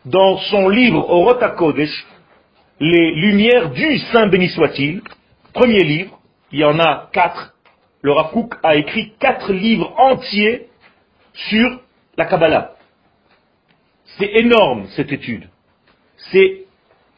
[0.06, 2.06] Dans son livre Orot HaKodesh,
[2.80, 5.02] les lumières du Saint béni soit-il,
[5.54, 6.20] premier livre,
[6.52, 7.56] il y en a quatre,
[8.02, 8.32] le Rav
[8.64, 10.68] a écrit quatre livres entiers
[11.34, 11.82] sur
[12.18, 12.76] la Kabbalah.
[14.18, 15.50] C'est énorme cette étude.
[16.32, 16.65] C'est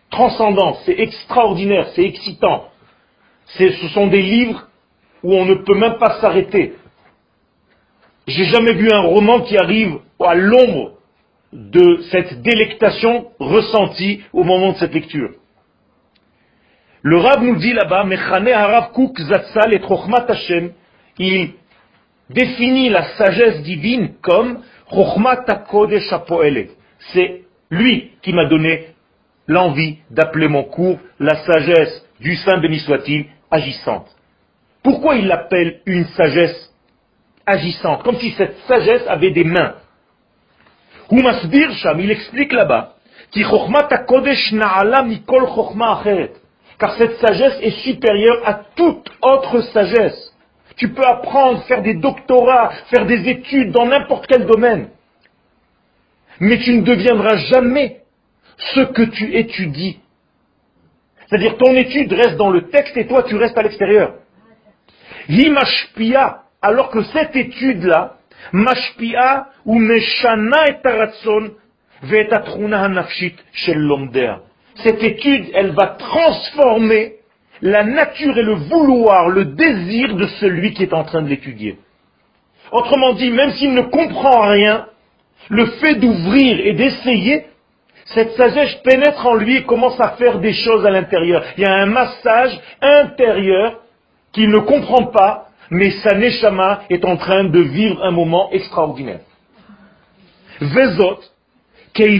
[0.10, 2.70] transcendant, c'est extraordinaire, c'est excitant.
[3.46, 4.68] Ce sont des livres
[5.24, 6.76] où on ne peut même pas s'arrêter.
[8.28, 10.94] J'ai jamais vu un roman qui arrive à l'ombre
[11.54, 15.32] de cette délectation ressentie au moment de cette lecture.
[17.02, 19.80] Le Rav nous dit là-bas, Mechane Harav Kouk et
[21.20, 21.52] il
[22.30, 24.62] définit la sagesse divine comme
[27.14, 28.88] C'est lui qui m'a donné
[29.48, 34.08] l'envie d'appeler mon cours la sagesse du Saint béni soit-il agissante.
[34.84, 36.74] Pourquoi il l'appelle une sagesse
[37.46, 39.76] agissante Comme si cette sagesse avait des mains?
[41.12, 42.96] il explique là-bas,
[46.80, 50.34] car cette sagesse est supérieure à toute autre sagesse.
[50.76, 54.90] Tu peux apprendre, faire des doctorats, faire des études dans n'importe quel domaine.
[56.40, 58.02] Mais tu ne deviendras jamais
[58.58, 60.00] ce que tu étudies.
[61.28, 64.16] C'est-à-dire ton étude reste dans le texte et toi tu restes à l'extérieur.
[65.30, 68.18] Himashpia, alors que cette étude-là,
[68.54, 71.52] mashpia ou meshana et taratson,
[74.84, 77.14] cette étude, elle va transformer
[77.62, 81.80] la nature et le vouloir, le désir de celui qui est en train de l'étudier.
[82.72, 84.86] Autrement dit, même s'il ne comprend rien,
[85.50, 87.46] le fait d'ouvrir et d'essayer,
[88.14, 91.44] cette sagesse pénètre en lui et commence à faire des choses à l'intérieur.
[91.58, 93.82] Il y a un massage intérieur
[94.32, 99.20] qu'il ne comprend pas, mais sa neshama est en train de vivre un moment extraordinaire.
[100.62, 101.20] Vezot,
[102.00, 102.20] et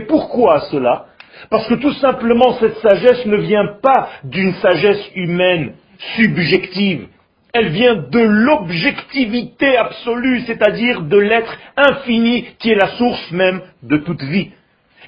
[0.00, 1.06] pourquoi cela?
[1.50, 5.74] Parce que tout simplement cette sagesse ne vient pas d'une sagesse humaine
[6.16, 7.08] subjective.
[7.58, 13.96] Elle vient de l'objectivité absolue, c'est-à-dire de l'être infini qui est la source même de
[13.96, 14.50] toute vie.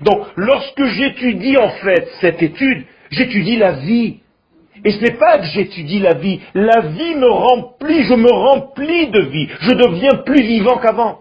[0.01, 4.19] Donc lorsque j'étudie en fait cette étude, j'étudie la vie.
[4.85, 6.41] Et ce n'est pas que j'étudie la vie.
[6.55, 9.49] La vie me remplit, je me remplis de vie.
[9.61, 11.21] Je deviens plus vivant qu'avant.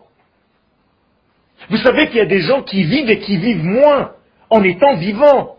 [1.70, 4.14] Vous savez qu'il y a des gens qui vivent et qui vivent moins
[4.50, 5.58] en étant vivants.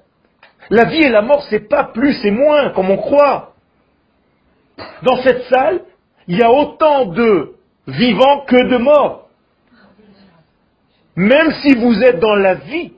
[0.69, 3.50] La vie et la mort, c'est pas plus et moins, comme on croit.
[5.03, 5.81] Dans cette salle,
[6.29, 7.53] il y a autant de
[7.87, 9.29] vivants que de morts.
[11.17, 12.93] Même si vous êtes dans la vie,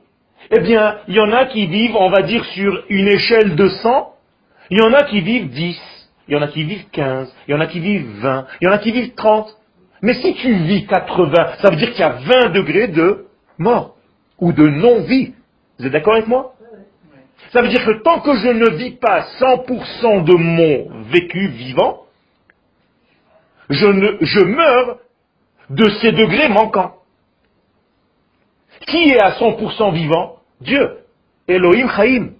[0.51, 3.67] eh bien, il y en a qui vivent, on va dire, sur une échelle de
[3.67, 4.13] 100,
[4.69, 5.81] il y en a qui vivent 10,
[6.27, 8.65] il y en a qui vivent 15, il y en a qui vivent 20, il
[8.65, 9.47] y en a qui vivent 30.
[10.01, 13.25] Mais si tu vis 80, ça veut dire qu'il y a 20 degrés de
[13.57, 13.95] mort
[14.39, 15.33] ou de non-vie.
[15.79, 16.52] Vous êtes d'accord avec moi?
[17.53, 21.99] Ça veut dire que tant que je ne vis pas 100% de mon vécu vivant,
[23.69, 24.97] je, meurs
[25.69, 26.95] de ces degrés manquants.
[28.87, 30.97] Qui est à 100% vivant Dieu.
[31.47, 32.31] Elohim Chaim.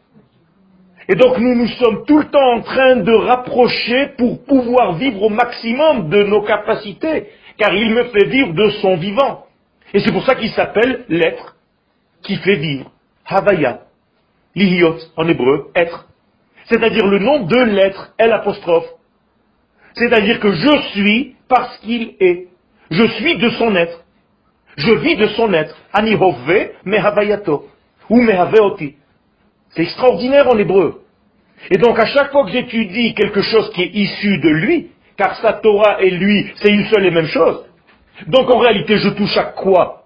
[1.07, 5.21] Et donc nous nous sommes tout le temps en train de rapprocher pour pouvoir vivre
[5.21, 9.45] au maximum de nos capacités, car il me fait vivre de son vivant.
[9.93, 11.55] Et c'est pour ça qu'il s'appelle l'être
[12.23, 12.89] qui fait vivre.
[13.27, 13.81] Havaya.
[14.55, 16.07] Lihiot en hébreu, être.
[16.65, 18.87] C'est-à-dire le nom de l'être, L apostrophe.
[19.95, 22.47] C'est-à-dire que je suis parce qu'il est.
[22.89, 24.03] Je suis de son être.
[24.77, 25.75] Je vis de son être.
[25.91, 27.67] Ani me havayato.
[28.09, 28.95] Ou mehaveoti.
[29.69, 31.01] C'est extraordinaire en hébreu.
[31.71, 35.35] Et donc à chaque fois que j'étudie quelque chose qui est issu de lui, car
[35.41, 37.63] sa Torah et lui, c'est une seule et même chose,
[38.27, 40.02] donc en réalité je touche à quoi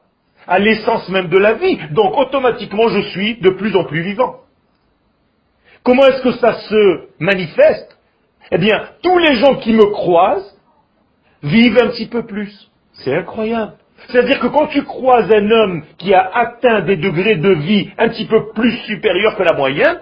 [0.48, 1.78] À l'essence même de la vie.
[1.92, 4.42] Donc automatiquement je suis de plus en plus vivant.
[5.84, 7.98] Comment est-ce que ça se manifeste?
[8.52, 10.58] Eh bien, tous les gens qui me croisent
[11.44, 12.70] vivent un petit peu plus.
[12.94, 13.74] C'est incroyable.
[14.08, 18.10] C'est-à-dire que quand tu croises un homme qui a atteint des degrés de vie un
[18.10, 20.02] petit peu plus supérieurs que la moyenne,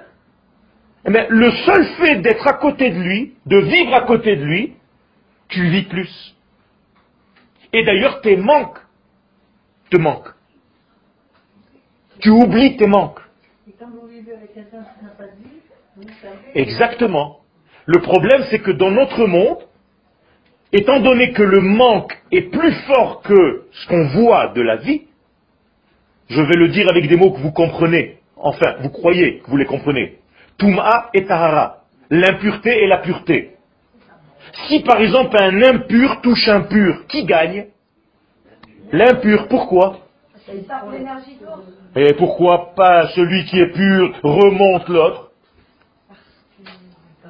[1.07, 4.73] eh le seul fait d'être à côté de lui, de vivre à côté de lui,
[5.49, 6.35] tu vis plus.
[7.73, 8.79] Et d'ailleurs, tes manques
[9.89, 10.34] te manquent.
[12.19, 13.19] Tu oublies tes manques.
[16.53, 17.39] Exactement.
[17.85, 19.59] Le problème, c'est que dans notre monde,
[20.71, 25.03] étant donné que le manque est plus fort que ce qu'on voit de la vie,
[26.29, 29.57] je vais le dire avec des mots que vous comprenez, enfin, vous croyez que vous
[29.57, 30.17] les comprenez.
[30.57, 33.51] Touma et Tahara, l'impureté et la pureté.
[34.67, 37.67] Si par exemple un impur touche un pur, qui gagne?
[38.91, 40.04] L'impur, pourquoi?
[41.95, 45.31] Et pourquoi pas celui qui est pur remonte l'autre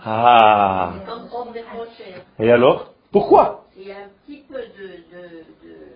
[0.04, 0.93] Ah
[2.39, 2.93] Et alors?
[3.12, 3.65] Pourquoi?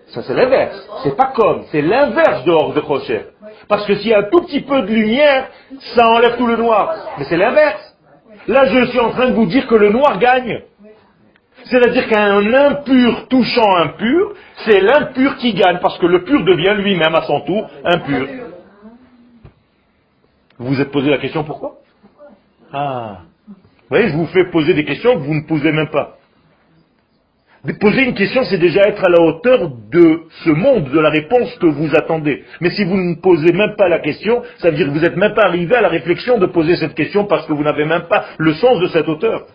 [0.08, 0.88] Ça c'est l'inverse.
[1.02, 3.26] C'est pas comme, c'est l'inverse de hors de crochet.
[3.68, 5.48] Parce que s'il y a un tout petit peu de lumière,
[5.94, 6.94] ça enlève tout le noir.
[7.18, 7.96] Mais c'est l'inverse.
[8.48, 10.62] Là, je suis en train de vous dire que le noir gagne.
[11.70, 16.74] C'est-à-dire qu'un impur touchant un pur, c'est l'impur qui gagne, parce que le pur devient
[16.82, 18.26] lui-même à son tour impur.
[20.58, 21.76] Vous vous êtes posé la question pourquoi?
[22.72, 23.20] Ah.
[23.46, 23.54] Vous
[23.88, 26.16] voyez, je vous fais poser des questions que vous ne posez même pas.
[27.78, 31.54] Poser une question, c'est déjà être à la hauteur de ce monde, de la réponse
[31.58, 32.42] que vous attendez.
[32.60, 35.16] Mais si vous ne posez même pas la question, ça veut dire que vous n'êtes
[35.16, 38.08] même pas arrivé à la réflexion de poser cette question parce que vous n'avez même
[38.08, 39.46] pas le sens de cette hauteur.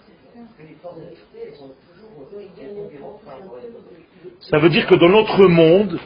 [4.50, 6.00] Ça veut dire que dans notre monde,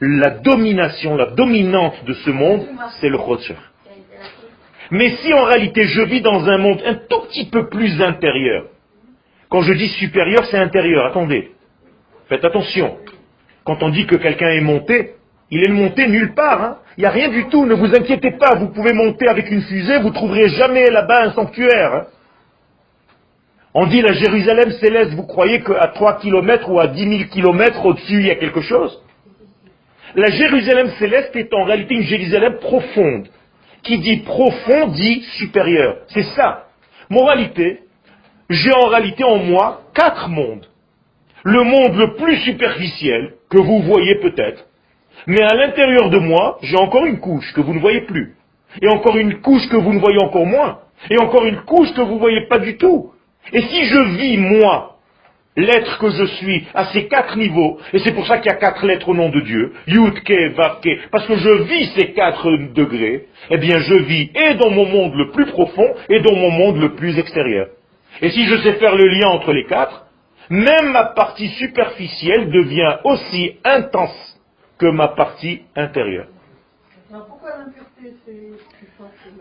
[0.00, 2.66] la domination, la dominante de ce monde,
[3.00, 3.56] c'est le Khotcher.
[4.90, 8.66] Mais si en réalité je vis dans un monde un tout petit peu plus intérieur,
[9.48, 11.06] quand je dis supérieur, c'est intérieur.
[11.06, 11.50] Attendez.
[12.28, 12.96] Faites attention.
[13.64, 15.12] Quand on dit que quelqu'un est monté,
[15.50, 16.62] il est monté nulle part.
[16.62, 16.78] Hein.
[16.96, 17.66] Il n'y a rien du tout.
[17.66, 18.54] Ne vous inquiétez pas.
[18.56, 19.98] Vous pouvez monter avec une fusée.
[19.98, 21.94] Vous ne trouverez jamais là-bas un sanctuaire.
[21.94, 22.06] Hein.
[23.74, 25.14] On dit la Jérusalem céleste.
[25.14, 28.60] Vous croyez qu'à 3 km ou à 10 000 km au-dessus, il y a quelque
[28.60, 29.02] chose?
[30.14, 33.28] La Jérusalem céleste est en réalité une Jérusalem profonde.
[33.82, 35.98] Qui dit profond dit supérieur.
[36.08, 36.66] C'est ça.
[37.08, 37.80] Moralité,
[38.48, 40.66] j'ai en réalité en moi quatre mondes.
[41.44, 44.64] Le monde le plus superficiel, que vous voyez peut-être,
[45.26, 48.36] mais à l'intérieur de moi, j'ai encore une couche que vous ne voyez plus,
[48.80, 50.78] et encore une couche que vous ne voyez encore moins,
[51.10, 53.12] et encore une couche que vous ne voyez pas du tout.
[53.52, 54.96] Et si je vis, moi,
[55.56, 58.58] l'être que je suis, à ces quatre niveaux, et c'est pour ça qu'il y a
[58.58, 62.12] quatre lettres au nom de Dieu, Yud, Ke, Vav, Ke, parce que je vis ces
[62.12, 66.34] quatre degrés, eh bien je vis et dans mon monde le plus profond, et dans
[66.34, 67.68] mon monde le plus extérieur.
[68.20, 70.06] Et si je sais faire le lien entre les quatre,
[70.48, 74.40] même ma partie superficielle devient aussi intense
[74.78, 76.26] que ma partie intérieure.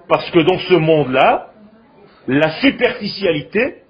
[0.07, 1.47] Parce que dans ce monde-là,
[2.27, 3.80] la superficialité,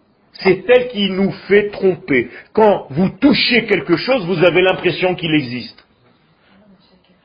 [0.43, 2.29] c'est elle qui nous fait tromper.
[2.53, 5.85] Quand vous touchez quelque chose, vous avez l'impression qu'il existe.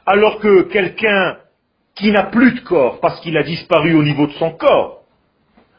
[0.04, 1.38] Alors que quelqu'un
[1.94, 5.02] qui n'a plus de corps, parce qu'il a disparu au niveau de son corps,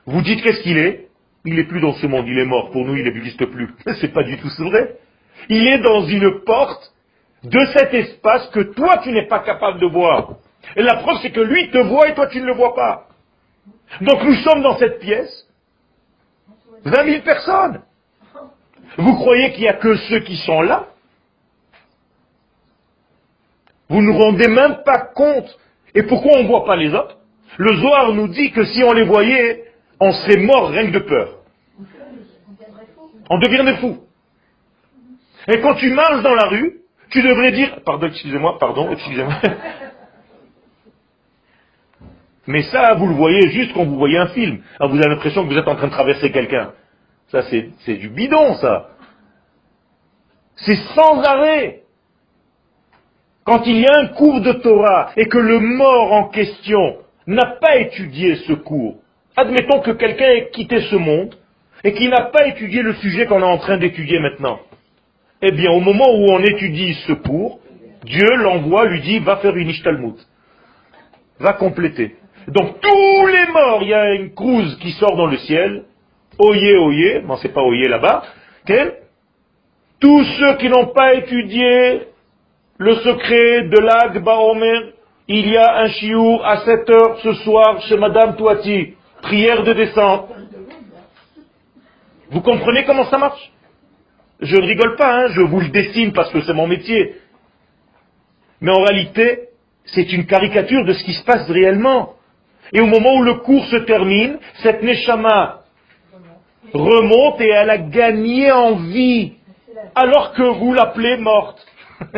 [0.05, 1.07] vous dites qu'est-ce qu'il est?
[1.45, 2.71] Il n'est plus dans ce monde, il est mort.
[2.71, 3.69] Pour nous, il n'existe plus.
[4.01, 4.95] C'est pas du tout vrai.
[5.49, 6.91] Il est dans une porte
[7.43, 10.35] de cet espace que toi, tu n'es pas capable de voir.
[10.75, 13.07] Et la preuve, c'est que lui te voit et toi, tu ne le vois pas.
[14.01, 15.46] Donc nous sommes dans cette pièce.
[16.85, 17.81] 20 000 personnes.
[18.97, 20.87] Vous croyez qu'il n'y a que ceux qui sont là?
[23.89, 25.57] Vous ne rendez même pas compte.
[25.95, 27.17] Et pourquoi on ne voit pas les autres?
[27.57, 29.65] Le Zohar nous dit que si on les voyait,
[29.99, 31.37] on serait mort rien que de peur.
[33.29, 33.97] On deviendrait fou.
[35.47, 39.39] Et quand tu marches dans la rue, tu devrais dire, pardon, excusez-moi, pardon, excusez-moi.
[42.47, 44.59] Mais ça, vous le voyez juste quand vous voyez un film.
[44.79, 46.71] Ah, vous avez l'impression que vous êtes en train de traverser quelqu'un.
[47.29, 48.89] Ça, c'est du bidon, ça.
[50.55, 51.81] C'est sans arrêt.
[53.43, 57.57] Quand il y a un cours de Torah et que le mort en question n'a
[57.61, 58.95] pas étudié ce cours,
[59.35, 61.35] admettons que quelqu'un ait quitté ce monde
[61.83, 64.59] et qu'il n'a pas étudié le sujet qu'on est en train d'étudier maintenant.
[65.41, 67.59] Eh bien, au moment où on étudie ce cours,
[68.03, 70.15] Dieu l'envoie, lui dit, va faire une ishtalmut.
[71.39, 72.15] Va compléter.
[72.47, 75.83] Donc tous les morts, il y a une crouse qui sort dans le ciel.
[76.39, 78.23] Oyez, oyez, non c'est pas oyez là-bas.
[79.99, 82.03] Tous ceux qui n'ont pas étudié
[82.77, 84.93] le secret de l'Agba Omer,
[85.27, 88.93] il y a un chiour à 7 heures ce soir chez Madame Touati.
[89.21, 90.29] Prière de descente.
[92.29, 93.51] Vous comprenez comment ça marche?
[94.39, 97.15] Je ne rigole pas, hein, je vous le dessine parce que c'est mon métier.
[98.61, 99.49] Mais en réalité,
[99.85, 102.13] c'est une caricature de ce qui se passe réellement.
[102.73, 105.61] Et au moment où le cours se termine, cette Neshama
[106.73, 109.33] remonte et elle a gagné en vie,
[109.95, 111.65] alors que vous l'appelez morte.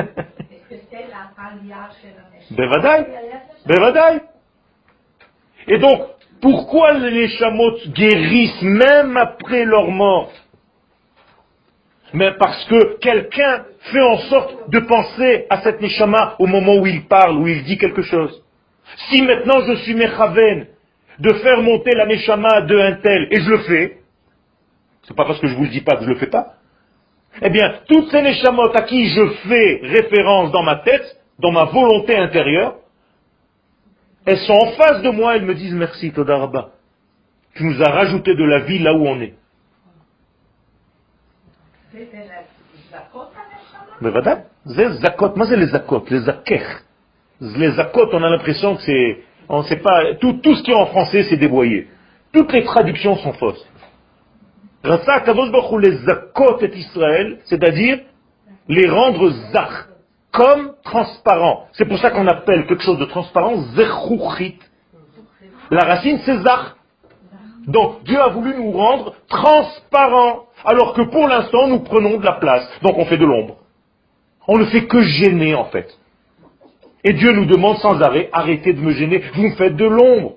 [5.68, 6.02] Et donc,
[6.42, 10.32] pourquoi les chameaux guérissent même après leur mort?
[12.14, 16.88] Mais parce que quelqu'un fait en sorte de penser à cette Neshama au moment où
[16.88, 18.44] il parle, où il dit quelque chose.
[19.10, 20.68] Si maintenant je suis Mechaven
[21.20, 23.98] de faire monter la Neshama de un tel, et je le fais,
[25.04, 26.56] c'est pas parce que je vous le dis pas que je le fais pas,
[27.42, 31.66] eh bien, toutes ces Neshamot à qui je fais référence dans ma tête, dans ma
[31.66, 32.76] volonté intérieure,
[34.26, 36.72] elles sont en face de moi, elles me disent merci, Todaraba.
[37.56, 39.34] Tu nous as rajouté de la vie là où on est.
[44.02, 44.12] Mais
[45.02, 46.20] zakot, moi c'est les zakot, les.
[47.42, 50.76] Les zakot, on a l'impression que c'est, on sait pas, tout, tout ce qui est
[50.76, 51.88] en français c'est dévoyé.
[52.34, 53.66] Toutes les traductions sont fausses.
[54.84, 55.24] Rasa
[55.82, 58.00] les zakot et Israël, c'est-à-dire
[58.68, 59.88] les rendre zach,
[60.32, 61.68] comme transparent.
[61.74, 64.60] C'est pour ça qu'on appelle quelque chose de transparent zechouchit.
[65.72, 66.76] La racine c'est zach.
[67.68, 72.34] Donc Dieu a voulu nous rendre transparents, alors que pour l'instant nous prenons de la
[72.34, 72.68] place.
[72.82, 73.58] Donc on fait de l'ombre.
[74.48, 75.98] On ne fait que gêner en fait.
[77.04, 80.36] Et Dieu nous demande sans arrêt, arrêtez de me gêner, vous me faites de l'ombre.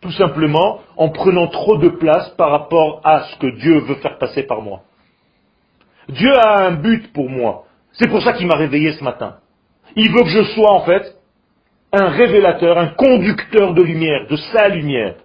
[0.00, 4.18] Tout simplement en prenant trop de place par rapport à ce que Dieu veut faire
[4.18, 4.80] passer par moi.
[6.08, 7.64] Dieu a un but pour moi.
[7.92, 9.36] C'est pour ça qu'il m'a réveillé ce matin.
[9.94, 11.16] Il veut que je sois en fait
[11.92, 15.16] un révélateur, un conducteur de lumière, de sa lumière.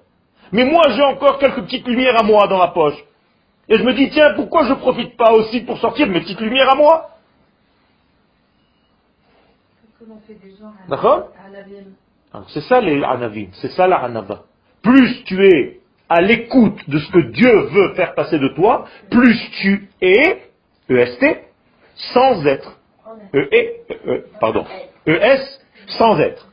[0.51, 2.97] Mais moi j'ai encore quelques petites lumières à moi dans la poche.
[3.67, 6.21] Et je me dis, tiens, pourquoi je ne profite pas aussi pour sortir de mes
[6.21, 7.14] petites lumières à moi?
[10.89, 11.31] D'accord
[12.49, 14.43] C'est ça les anavim, c'est ça la anava.
[14.81, 15.79] Plus tu es
[16.09, 20.41] à l'écoute de ce que Dieu veut faire passer de toi, plus tu es,
[20.89, 21.25] EST,
[22.13, 22.77] sans être.
[23.33, 24.65] E, -E, e pardon.
[25.07, 25.41] ES,
[25.97, 26.47] sans être.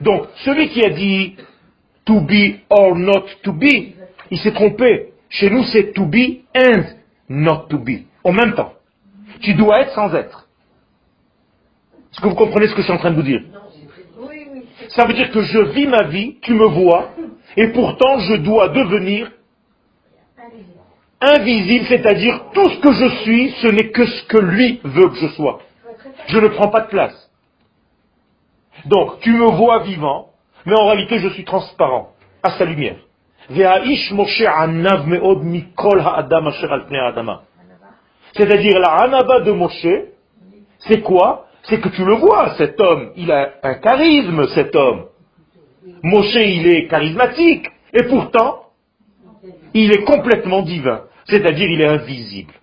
[0.00, 1.36] Donc, celui qui a dit
[2.04, 3.94] to be or not to be,
[4.30, 5.12] il s'est trompé.
[5.28, 6.82] Chez nous, c'est to be and
[7.28, 8.04] not to be.
[8.24, 8.74] En même temps.
[9.40, 10.46] Tu dois être sans être.
[12.12, 13.42] Est-ce que vous comprenez ce que je suis en train de vous dire?
[14.88, 17.10] Ça veut dire que je vis ma vie, tu me vois,
[17.56, 19.30] et pourtant je dois devenir
[21.20, 25.16] invisible, c'est-à-dire tout ce que je suis, ce n'est que ce que lui veut que
[25.16, 25.60] je sois.
[26.28, 27.30] Je ne prends pas de place.
[28.86, 30.30] Donc, tu me vois vivant,
[30.64, 32.96] mais en réalité je suis transparent à sa lumière.
[38.32, 39.86] C'est-à-dire la anava de Moshe,
[40.88, 41.46] c'est quoi?
[41.64, 45.06] C'est que tu le vois, cet homme, il a un charisme, cet homme.
[46.02, 48.64] Moshe, il est charismatique, et pourtant,
[49.74, 51.02] il est complètement divin.
[51.26, 52.54] C'est-à-dire, il est invisible.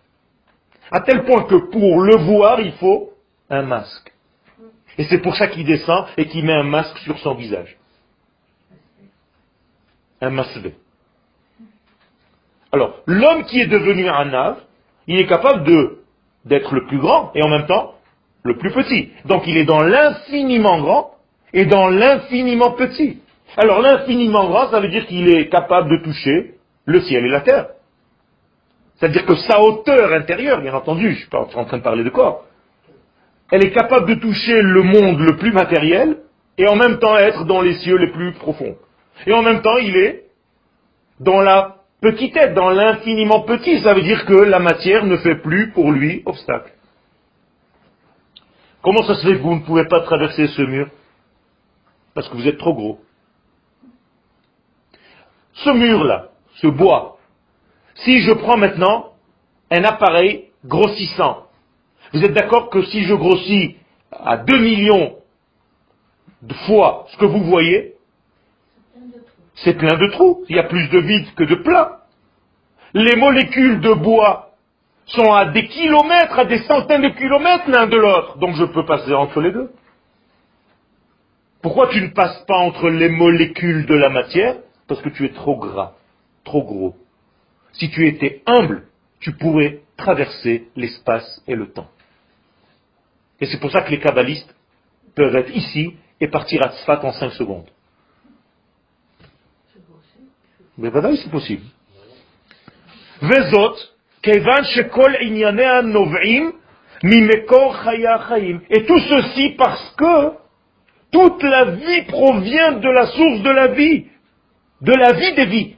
[0.91, 3.11] À tel point que pour le voir, il faut
[3.49, 4.11] un masque.
[4.97, 7.77] Et c'est pour ça qu'il descend et qu'il met un masque sur son visage
[10.21, 10.75] un masbé.
[12.71, 14.57] Alors, l'homme qui est devenu un ave,
[15.07, 15.63] il est capable
[16.45, 17.95] d'être le plus grand et en même temps
[18.43, 19.09] le plus petit.
[19.25, 21.11] Donc il est dans l'infiniment grand
[21.53, 23.19] et dans l'infiniment petit.
[23.57, 27.41] Alors l'infiniment grand, ça veut dire qu'il est capable de toucher le ciel et la
[27.41, 27.67] terre.
[28.95, 32.09] C'est-à-dire que sa hauteur intérieure, bien entendu, je suis pas en train de parler de
[32.09, 32.45] corps,
[33.51, 36.17] elle est capable de toucher le monde le plus matériel
[36.57, 38.75] et en même temps être dans les cieux les plus profonds.
[39.25, 40.25] Et en même temps, il est
[41.19, 43.79] dans la petitesse, dans l'infiniment petit.
[43.81, 46.71] Ça veut dire que la matière ne fait plus pour lui obstacle.
[48.81, 50.89] Comment ça se fait que vous ne pouvez pas traverser ce mur
[52.13, 52.99] parce que vous êtes trop gros.
[55.53, 57.19] Ce mur-là, ce bois,
[57.93, 59.13] si je prends maintenant
[59.69, 61.45] un appareil grossissant,
[62.13, 63.75] vous êtes d'accord que si je grossis
[64.11, 65.15] à 2 millions
[66.41, 67.93] de fois ce que vous voyez,
[69.55, 70.43] c'est plein de trous.
[70.49, 71.97] Il y a plus de vide que de plein.
[72.93, 74.46] Les molécules de bois
[75.07, 78.37] sont à des kilomètres, à des centaines de kilomètres l'un de l'autre.
[78.37, 79.71] Donc je peux passer entre les deux.
[81.61, 84.57] Pourquoi tu ne passes pas entre les molécules de la matière?
[84.87, 85.93] Parce que tu es trop gras,
[86.43, 86.95] trop gros.
[87.73, 88.87] Si tu étais humble,
[89.19, 91.89] tu pourrais traverser l'espace et le temps.
[93.39, 94.55] Et c'est pour ça que les kabbalistes
[95.15, 97.69] peuvent être ici et partir à Tzfat en 5 secondes.
[100.77, 101.63] Mais voilà, c'est possible.
[103.21, 103.75] Vezot,
[108.69, 110.31] Et tout ceci parce que
[111.11, 114.07] toute la vie provient de la source de la vie,
[114.81, 115.75] de la vie des vies.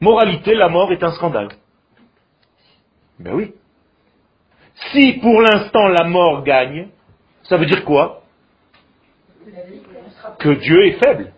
[0.00, 1.48] Moralité, la mort est un scandale.
[3.18, 3.54] Ben oui.
[4.92, 6.88] Si pour l'instant la mort gagne,
[7.44, 8.22] ça veut dire quoi?
[10.38, 11.32] Que Dieu est faible.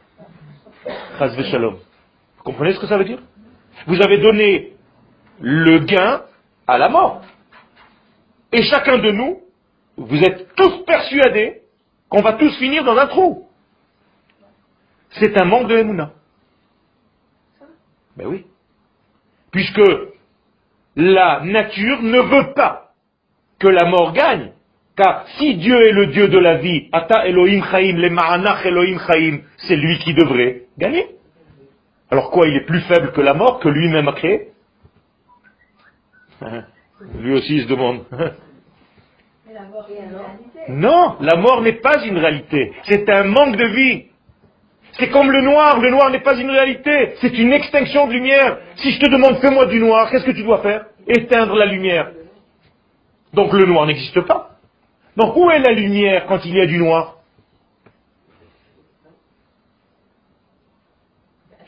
[2.38, 3.20] Vous comprenez ce que ça veut dire?
[3.86, 4.72] Vous avez donné
[5.40, 6.22] le gain
[6.66, 7.22] à la mort.
[8.52, 9.40] Et chacun de nous,
[9.96, 11.62] vous êtes tous persuadés
[12.08, 13.46] qu'on va tous finir dans un trou.
[15.10, 16.12] C'est un manque de Emouna.
[18.16, 18.44] Ben oui.
[19.50, 19.80] Puisque
[20.96, 22.92] la nature ne veut pas
[23.58, 24.52] que la mort gagne.
[24.96, 28.98] Car si Dieu est le Dieu de la vie, Ata Elohim Chaim, le Ma'anach Elohim
[29.06, 31.06] Chaim, c'est lui qui devrait gagner.
[32.10, 34.48] Alors quoi, il est plus faible que la mort, que lui-même a créé
[37.20, 38.04] Lui aussi il se demande.
[40.68, 42.72] Non, la mort n'est pas une réalité.
[42.84, 44.04] C'est un manque de vie.
[44.98, 45.80] C'est comme le noir.
[45.80, 47.14] Le noir n'est pas une réalité.
[47.20, 48.58] C'est une extinction de lumière.
[48.76, 50.86] Si je te demande fais-moi du noir, qu'est-ce que tu dois faire?
[51.06, 52.10] Éteindre la lumière.
[53.32, 54.56] Donc le noir n'existe pas.
[55.16, 57.17] Donc où est la lumière quand il y a du noir?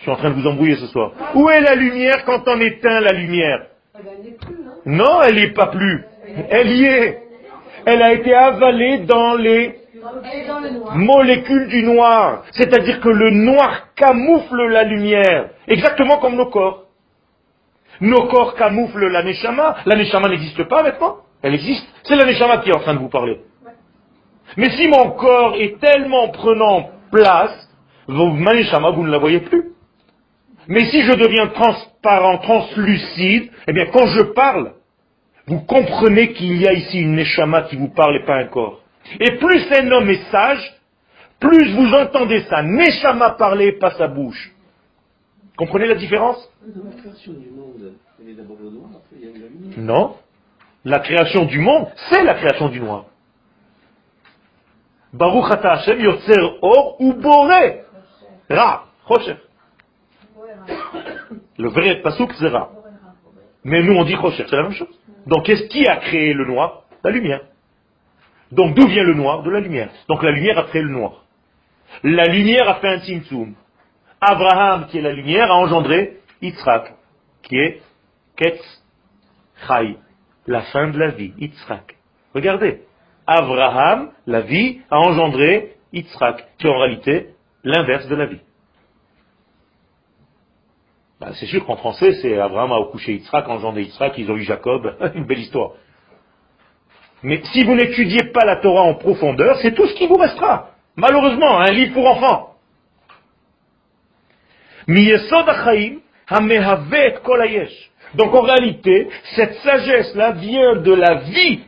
[0.00, 1.12] Je suis en train de vous embrouiller ce soir.
[1.34, 3.66] Où est la lumière quand on éteint la lumière
[4.86, 6.04] Non, elle n'y est pas plus.
[6.48, 7.22] Elle y est.
[7.84, 9.74] Elle a été avalée dans les
[10.94, 12.44] molécules du noir.
[12.52, 15.50] C'est-à-dire que le noir camoufle la lumière.
[15.68, 16.86] Exactement comme nos corps.
[18.00, 19.76] Nos corps camouflent la neshama.
[19.84, 21.16] La neshama n'existe pas maintenant.
[21.42, 21.86] Elle existe.
[22.04, 23.38] C'est la neshama qui est en train de vous parler.
[24.56, 27.68] Mais si mon corps est tellement prenant place,
[28.08, 29.69] ma neshama, vous ne la voyez plus.
[30.70, 34.74] Mais si je deviens transparent, translucide, eh bien quand je parle,
[35.48, 38.80] vous comprenez qu'il y a ici une neshama qui vous parle et pas un corps.
[39.18, 40.72] Et plus un homme est sage,
[41.40, 44.52] plus vous entendez sa neshama parler, pas sa bouche.
[45.56, 46.48] Comprenez la différence?
[49.76, 50.16] Non.
[50.84, 53.06] La création du monde, c'est la création du noir.
[55.12, 57.80] Baruch Hashem yotzer or ou boré.
[58.48, 58.84] Ra,
[61.60, 62.70] Le vrai pasouk, c'est Ra.
[63.64, 64.98] Mais nous, on dit Rocher, c'est la même chose.
[65.26, 66.84] Donc, qu'est-ce qui a créé le noir?
[67.04, 67.42] La lumière.
[68.50, 69.42] Donc, d'où vient le noir?
[69.42, 69.90] De la lumière.
[70.08, 71.24] Donc, la lumière a créé le noir.
[72.02, 73.54] La lumière a fait un tzimtzum.
[74.22, 76.94] Abraham, qui est la lumière, a engendré Yitzhak,
[77.42, 77.82] qui est
[78.36, 78.62] Ketz
[79.66, 79.96] Chai,
[80.46, 81.94] la fin de la vie, Yitzhak.
[82.34, 82.84] Regardez,
[83.26, 87.34] Abraham, la vie, a engendré Yitzhak, qui est en réalité
[87.64, 88.40] l'inverse de la vie.
[91.20, 94.42] Ben, c'est sûr qu'en français, c'est Abraham a accouché Yitzhak, engendré Yitzhak, ils ont eu
[94.42, 95.72] Jacob, une belle histoire.
[97.22, 100.70] Mais si vous n'étudiez pas la Torah en profondeur, c'est tout ce qui vous restera.
[100.96, 102.54] Malheureusement, un livre pour enfants.
[108.14, 111.60] Donc en réalité, cette sagesse-là vient de la vie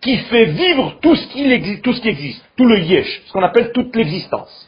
[0.00, 3.42] qui fait vivre tout ce qui tout, ce qui existe, tout le yesh, ce qu'on
[3.42, 4.67] appelle toute l'existence.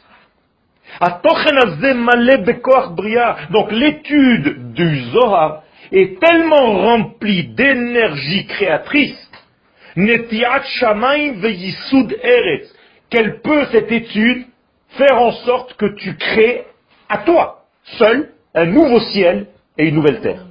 [3.49, 9.29] Donc l'étude du Zohar est tellement remplie d'énergie créatrice
[13.09, 14.45] qu'elle peut, cette étude,
[14.89, 16.65] faire en sorte que tu crées
[17.09, 17.65] à toi,
[17.97, 20.45] seul, un nouveau ciel et une nouvelle terre.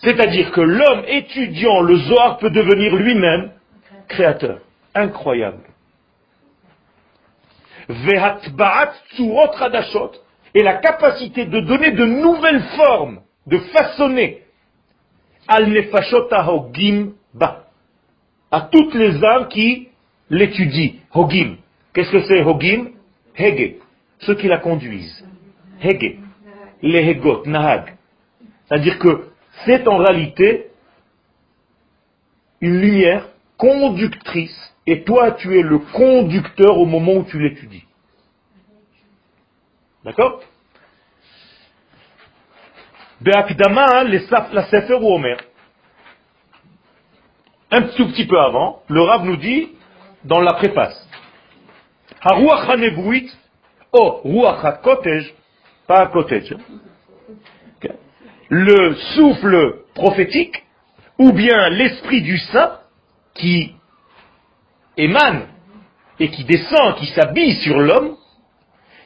[0.00, 3.52] C'est-à-dire que l'homme étudiant le Zohar peut devenir lui-même
[4.08, 4.58] créateur.
[4.94, 5.62] Incroyable.
[10.54, 14.42] Et la capacité de donner de nouvelles formes, de façonner
[15.46, 15.70] al
[17.34, 17.64] ba
[18.50, 19.88] à toutes les âmes qui
[20.30, 20.92] l'étudient.
[21.12, 21.56] Hogim.
[21.92, 22.90] Qu'est-ce que c'est Hogim?
[23.36, 23.76] Hege.
[24.20, 25.24] Ceux qui la conduisent.
[25.82, 26.18] Hege.
[26.82, 27.94] Les Hegot, Nahag.
[28.66, 29.28] C'est-à-dire que
[29.64, 30.68] c'est en réalité
[32.60, 33.28] une lumière
[33.58, 37.84] conductrice et toi tu es le conducteur au moment où tu l'étudies.
[40.04, 40.42] D'accord?
[43.20, 45.38] Be'akdama, la Sefer ou Omer?
[47.70, 49.70] Un tout petit peu avant, le Rav nous dit,
[50.24, 51.08] dans la préface,
[52.20, 52.68] Haruach
[53.92, 55.34] oh, Ruach HaKotej,
[55.86, 56.54] pas HaKotej,
[58.50, 60.62] le souffle prophétique,
[61.18, 62.78] ou bien l'esprit du saint,
[63.34, 63.74] qui
[64.96, 65.46] émane
[66.20, 68.16] et qui descend, qui s'habille sur l'homme,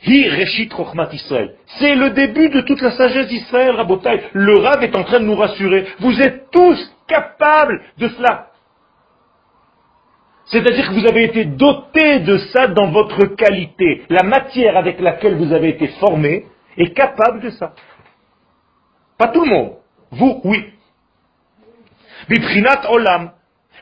[0.05, 4.23] c'est le début de toute la sagesse d'Israël, Rabotai.
[4.33, 5.87] Le Rav est en train de nous rassurer.
[5.99, 8.47] Vous êtes tous capables de cela.
[10.47, 14.05] C'est-à-dire que vous avez été dotés de ça dans votre qualité.
[14.09, 17.75] La matière avec laquelle vous avez été formé est capable de ça.
[19.19, 19.73] Pas tout le monde.
[20.13, 20.65] Vous, oui.
[22.29, 23.33] Biprinat olam.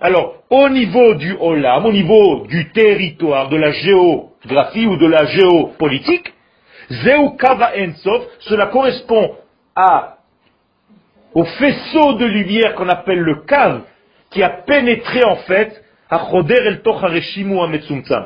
[0.00, 5.26] Alors, au niveau du olam, au niveau du territoire, de la géographie ou de la
[5.26, 6.32] géopolitique,
[6.90, 9.36] Zeu Kava Ensof, cela correspond
[11.34, 13.82] au faisceau de lumière qu'on appelle le Kav,
[14.30, 16.82] qui a pénétré en fait à Choder el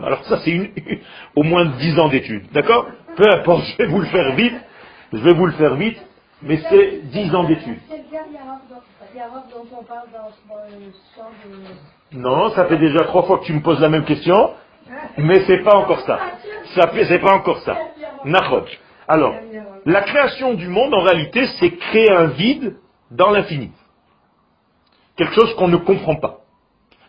[0.04, 0.70] Alors ça c'est
[1.36, 2.86] au moins dix ans d'études, d'accord?
[3.16, 4.54] Peu importe, je vais vous le faire vite,
[5.12, 5.98] je vais vous le faire vite,
[6.42, 7.78] mais c'est dix ans d'études.
[12.12, 14.52] Non, ça fait déjà trois fois que tu me poses la même question,
[15.18, 16.18] mais c'est pas encore ça.
[16.74, 17.76] ça c'est pas encore ça.
[19.08, 19.34] Alors,
[19.86, 22.76] la création du monde, en réalité, c'est créer un vide
[23.10, 23.72] dans l'infini.
[25.16, 26.38] Quelque chose qu'on ne comprend pas.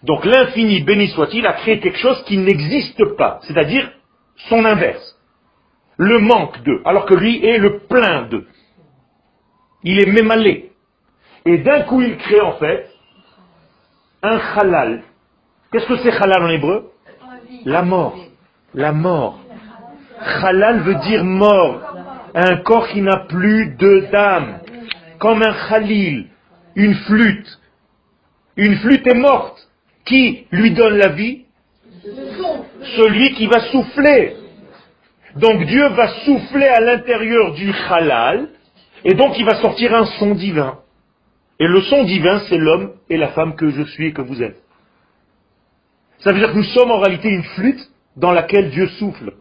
[0.04, 3.92] Donc l'infini, béni soit-il, a créé quelque chose qui n'existe pas, c'est-à-dire
[4.50, 5.18] son inverse.
[5.98, 8.48] Le manque de, alors que lui est le plein de.
[9.84, 10.72] Il est mémalé.
[11.46, 12.88] Et d'un coup, il crée en fait
[14.22, 15.04] un halal.
[15.72, 16.92] Qu'est-ce que c'est halal en hébreu?
[17.66, 18.18] La mort.
[18.74, 19.40] La mort.
[20.20, 21.82] Halal veut dire mort.
[22.36, 24.60] Un corps qui n'a plus de dame.
[25.20, 26.28] Comme un khalil.
[26.76, 27.60] Une flûte.
[28.56, 29.68] Une flûte est morte.
[30.06, 31.46] Qui lui donne la vie?
[32.04, 34.36] Celui qui va souffler.
[35.36, 38.50] Donc Dieu va souffler à l'intérieur du halal.
[39.04, 40.80] Et donc il va sortir un son divin.
[41.60, 44.41] Et le son divin, c'est l'homme et la femme que je suis et que vous
[44.41, 44.62] êtes.
[46.20, 49.34] Ça veut dire que nous sommes en réalité une flûte dans laquelle Dieu souffle.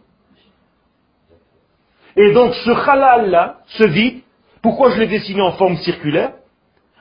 [2.17, 4.21] Et donc ce halal-là, ce vide,
[4.63, 6.33] pourquoi je l'ai dessiné en forme circulaire?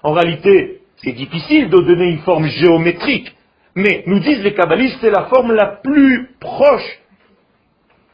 [0.04, 3.36] En réalité, c'est difficile de donner une forme géométrique.
[3.76, 7.00] Mais nous disent les kabbalistes, c'est la forme la plus proche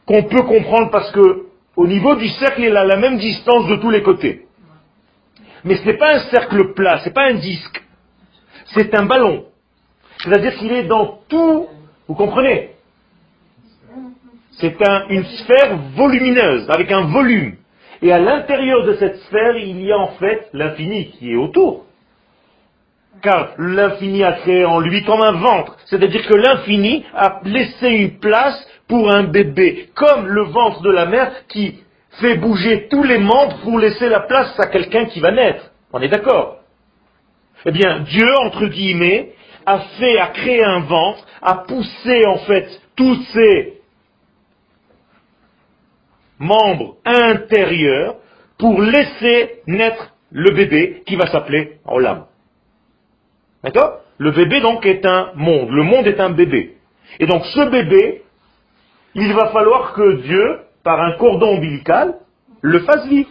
[0.06, 1.45] qu'on peut comprendre parce que
[1.76, 4.46] au niveau du cercle, il a la même distance de tous les côtés.
[5.64, 7.82] Mais ce n'est pas un cercle plat, ce n'est pas un disque.
[8.66, 9.44] C'est un ballon.
[10.18, 11.68] C'est-à-dire qu'il est dans tout,
[12.08, 12.70] vous comprenez?
[14.52, 14.76] C'est
[15.10, 17.56] une sphère volumineuse, avec un volume.
[18.00, 21.84] Et à l'intérieur de cette sphère, il y a en fait l'infini qui est autour.
[23.22, 25.76] Car l'infini a créé en lui comme un ventre.
[25.86, 31.06] C'est-à-dire que l'infini a laissé une place pour un bébé, comme le ventre de la
[31.06, 31.80] mère qui
[32.20, 35.70] fait bouger tous les membres pour laisser la place à quelqu'un qui va naître.
[35.92, 36.58] On est d'accord?
[37.64, 39.32] Eh bien, Dieu, entre guillemets,
[39.66, 43.74] a fait, a créé un ventre, a poussé en fait tous ses
[46.38, 48.16] membres intérieurs
[48.58, 52.26] pour laisser naître le bébé qui va s'appeler Olam.
[53.64, 54.00] D'accord?
[54.18, 56.76] Le bébé donc est un monde, le monde est un bébé.
[57.18, 58.22] Et donc ce bébé,
[59.22, 62.14] il va falloir que Dieu par un cordon ombilical,
[62.62, 63.30] le fasse vivre.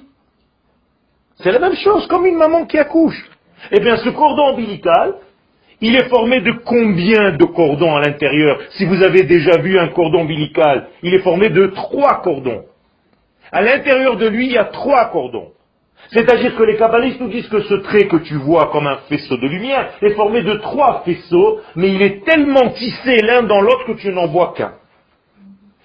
[1.38, 3.30] C'est la même chose, comme une maman qui accouche.
[3.72, 5.16] Eh bien, ce cordon ombilical,
[5.80, 8.60] il est formé de combien de cordons à l'intérieur?
[8.72, 12.66] Si vous avez déjà vu un cordon ombilical, il est formé de trois cordons.
[13.54, 15.52] À l'intérieur de lui, il y a trois cordons.
[16.12, 19.38] C'est-à-dire que les kabbalistes nous disent que ce trait que tu vois comme un faisceau
[19.38, 23.86] de lumière est formé de trois faisceaux, mais il est tellement tissé l'un dans l'autre
[23.88, 24.74] que tu n'en vois qu'un.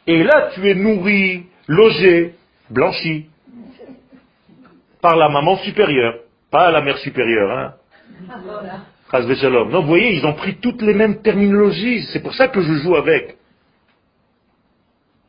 [0.06, 2.34] Et là, tu es nourri, logé,
[2.68, 3.26] blanchi,
[5.00, 6.14] par la maman supérieure,
[6.50, 7.50] pas la mère supérieure.
[7.58, 7.74] Hein.
[9.70, 12.72] Non, vous voyez, ils ont pris toutes les mêmes terminologies, c'est pour ça que je
[12.74, 13.36] joue avec.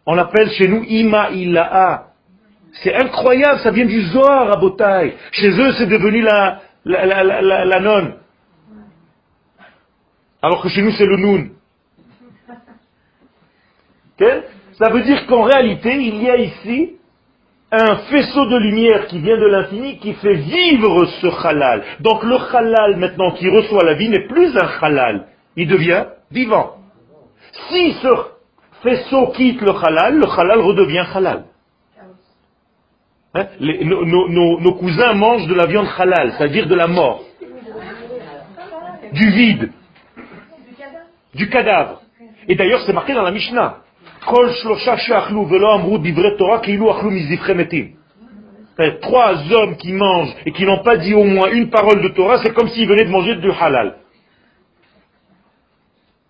[0.05, 2.07] On appelle chez nous Ima Ila'a.
[2.83, 5.13] C'est incroyable, ça vient du Zohar à Botaï.
[5.31, 8.15] Chez eux, c'est devenu la, la, la, la, nonne.
[10.41, 11.51] Alors que chez nous, c'est le Noun.
[14.81, 16.93] Ça veut dire qu'en réalité, il y a ici
[17.71, 21.83] un faisceau de lumière qui vient de l'infini qui fait vivre ce halal.
[21.99, 26.77] Donc le halal maintenant qui reçoit la vie n'est plus un halal, il devient vivant.
[27.69, 28.09] Si ce
[28.81, 31.43] faisceau quitte le halal, le halal redevient halal.
[33.35, 33.45] Hein?
[33.59, 37.23] nos, cousins mangent de la viande halal, c'est-à-dire de la mort,
[39.13, 39.71] du vide,
[41.35, 42.01] du cadavre.
[42.47, 43.80] Et d'ailleurs, c'est marqué dans la Mishnah.
[49.01, 52.39] Trois hommes qui mangent et qui n'ont pas dit au moins une parole de Torah,
[52.41, 53.97] c'est comme s'ils venaient de manger du halal.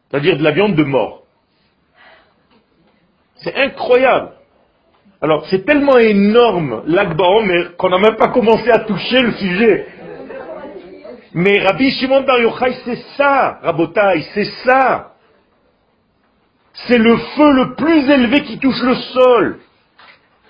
[0.10, 1.24] C'est-à-dire de la viande de mort.
[3.38, 4.32] C'est incroyable.
[5.22, 7.26] Alors, c'est tellement énorme l'Akba
[7.78, 9.86] qu'on n'a même pas commencé à toucher le sujet.
[11.34, 15.11] Mais Rabbi Shimon Bar Yochai, c'est ça, Rabotai, c'est ça.
[16.88, 19.60] C'est le feu le plus élevé qui touche le sol.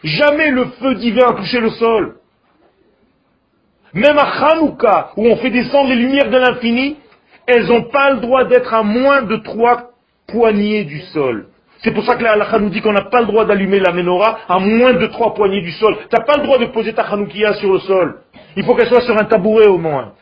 [0.03, 2.15] Jamais le feu divin a touché le sol.
[3.93, 6.97] Même à Hanouka, où on fait descendre les lumières de l'infini,
[7.45, 9.91] elles n'ont pas le droit d'être à moins de trois
[10.27, 11.47] poignées du sol.
[11.83, 14.39] C'est pour ça que la nous dit qu'on n'a pas le droit d'allumer la menorah
[14.47, 15.97] à moins de trois poignées du sol.
[16.09, 18.21] Tu n'as pas le droit de poser ta chanoukia sur le sol.
[18.55, 20.13] Il faut qu'elle soit sur un tabouret au moins.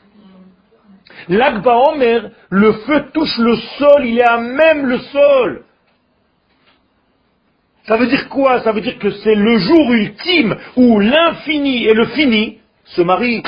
[1.27, 5.63] L'Akba Omer, le feu touche le sol, il est à même le sol.
[7.89, 8.61] Ça veut dire quoi?
[8.61, 13.41] Ça veut dire que c'est le jour ultime où l'infini et le fini se marient.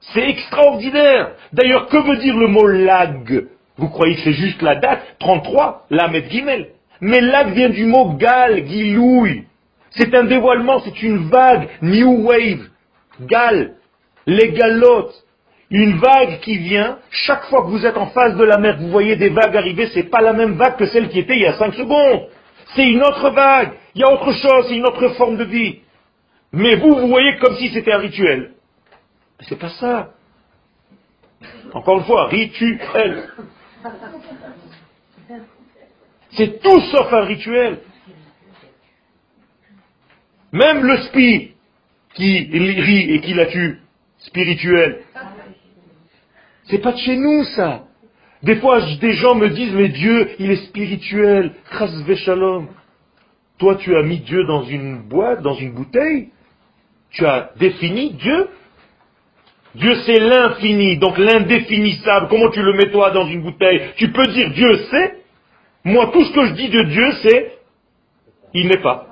[0.00, 1.32] C'est extraordinaire.
[1.52, 3.44] D'ailleurs, que veut dire le mot lag?
[3.76, 5.02] Vous croyez que c'est juste la date?
[5.18, 6.68] 33, la met Gimel.
[7.02, 9.44] Mais lag vient du mot gal, guilouille.
[9.90, 12.70] C'est un dévoilement, c'est une vague, new wave,
[13.20, 13.74] gal,
[14.26, 15.23] les galotes.
[15.74, 18.90] Une vague qui vient, chaque fois que vous êtes en face de la mer, vous
[18.90, 21.46] voyez des vagues arriver, c'est pas la même vague que celle qui était il y
[21.46, 22.28] a 5 secondes.
[22.76, 25.80] C'est une autre vague, il y a autre chose, c'est une autre forme de vie.
[26.52, 28.52] Mais vous, vous voyez comme si c'était un rituel.
[29.48, 30.10] C'est pas ça.
[31.72, 33.30] Encore une fois, rituel.
[36.36, 37.80] C'est tout sauf un rituel.
[40.52, 41.50] Même le spi
[42.14, 43.80] qui rit et qui la tue,
[44.18, 45.03] spirituel.
[46.64, 47.84] C'est pas de chez nous, ça.
[48.42, 51.52] Des fois, des gens me disent, mais Dieu, il est spirituel.
[52.16, 52.68] shalom.
[53.58, 56.28] Toi, tu as mis Dieu dans une boîte, dans une bouteille.
[57.10, 58.48] Tu as défini Dieu.
[59.76, 62.28] Dieu c'est l'infini, donc l'indéfinissable.
[62.28, 63.80] Comment tu le mets toi dans une bouteille?
[63.96, 65.14] Tu peux dire Dieu sait.
[65.84, 67.52] Moi, tout ce que je dis de Dieu, c'est
[68.54, 69.08] il n'est pas.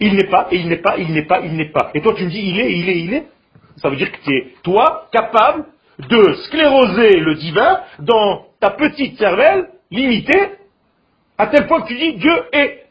[0.00, 1.90] Il n'est pas, et il n'est pas, il n'est pas, il n'est pas.
[1.94, 3.26] Et toi, tu me dis il est, il est, il est.
[3.78, 5.64] Ça veut dire que tu es, toi, capable
[5.98, 10.52] de scléroser le divin dans ta petite cervelle limitée,
[11.36, 12.86] à tel point que tu dis Dieu est.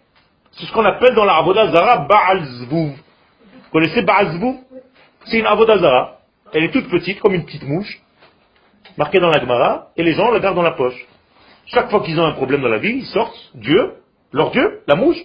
[0.52, 2.96] C'est ce qu'on appelle dans la Zara Baal Vous
[3.72, 4.40] connaissez Baal
[5.26, 6.20] C'est une Avodazara.
[6.54, 8.02] Elle est toute petite, comme une petite mouche,
[8.98, 11.06] marquée dans la Gemara, et les gens la gardent dans la poche.
[11.68, 13.94] Chaque fois qu'ils ont un problème dans la vie, ils sortent Dieu,
[14.32, 15.18] leur Dieu, la mouche.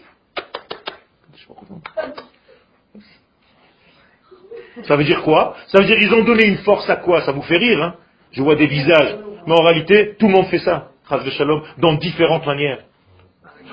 [4.85, 7.33] Ça veut dire quoi Ça veut dire qu'ils ont donné une force à quoi Ça
[7.33, 7.95] vous fait rire, hein
[8.33, 9.17] Je vois des visages.
[9.47, 12.79] Mais en réalité, tout le monde fait ça, Shalom, dans différentes manières.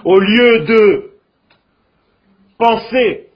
[0.03, 1.11] Au lieu de
[2.57, 3.27] penser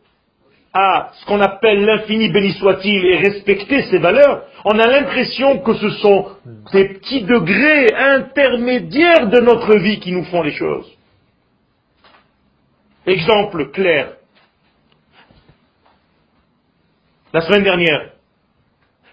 [0.73, 5.73] à ce qu'on appelle l'infini béni soit-il et respecter ses valeurs, on a l'impression que
[5.75, 6.27] ce sont
[6.73, 10.91] des petits degrés intermédiaires de notre vie qui nous font les choses.
[13.05, 14.13] Exemple clair.
[17.33, 18.11] La semaine dernière,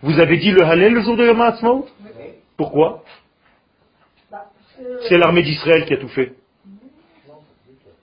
[0.02, 1.88] vous avez dit le Hallel le jour de Yom Ha'atzmaut?
[2.56, 3.02] Pourquoi?
[5.08, 6.34] C'est l'armée d'Israël qui a tout fait.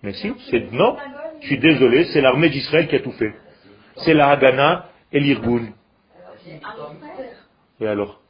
[0.04, 0.98] Mais si, c'est non.
[1.42, 3.34] Je suis désolé, c'est l'armée d'Israël qui a tout fait
[4.04, 5.70] c'est la Hagana et l'Irgun.
[7.80, 8.22] Et alors?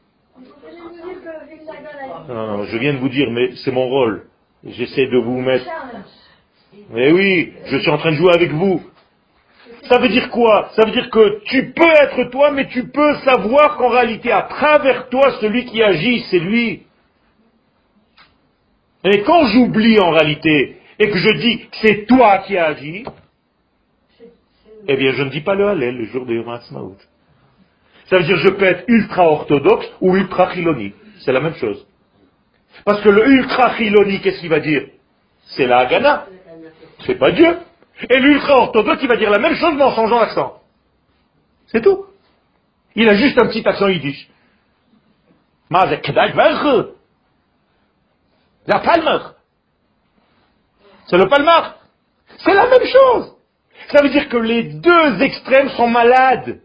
[2.28, 4.28] Non, non, je viens de vous dire, mais c'est mon rôle.
[4.64, 5.66] J'essaie de vous mettre.
[6.90, 8.82] Mais oui, je suis en train de jouer avec vous.
[9.90, 10.70] Ça veut dire quoi?
[10.76, 14.44] Ça veut dire que tu peux être toi, mais tu peux savoir qu'en réalité, à
[14.44, 16.84] travers toi, celui qui agit, c'est lui.
[19.04, 23.06] Et quand j'oublie en réalité, et que je dis que c'est toi qui as agi,
[24.88, 26.60] eh bien, je ne dis pas le Hallel le jour de Yom.
[28.10, 30.94] Ça veut dire je peux être ultra-orthodoxe ou ultra-chiloni.
[31.20, 31.86] C'est la même chose.
[32.86, 34.88] Parce que le ultra-chiloni, qu'est-ce qu'il va dire?
[35.56, 36.26] C'est la Hagana.
[37.06, 37.58] C'est pas Dieu.
[38.10, 40.62] Et l'ultra-orthodoxe, il va dire la même chose mais en changeant l'accent.
[41.68, 42.06] C'est tout.
[42.96, 44.30] Il a juste un petit accent yiddish.
[48.68, 49.36] La palmeur.
[51.08, 51.76] C'est le palmar.
[52.40, 53.36] C'est la même chose.
[53.90, 56.60] Ça veut dire que les deux extrêmes sont malades.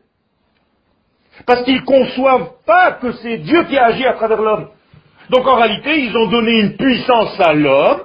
[1.47, 4.69] Parce qu'ils conçoivent pas que c'est Dieu qui agit à travers l'homme.
[5.31, 8.03] Donc en réalité, ils ont donné une puissance à l'homme,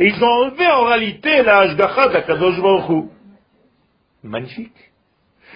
[0.00, 3.10] et ils ont enlevé en réalité la Hashgacha d'Akadosh Baruch
[4.22, 4.72] Magnifique.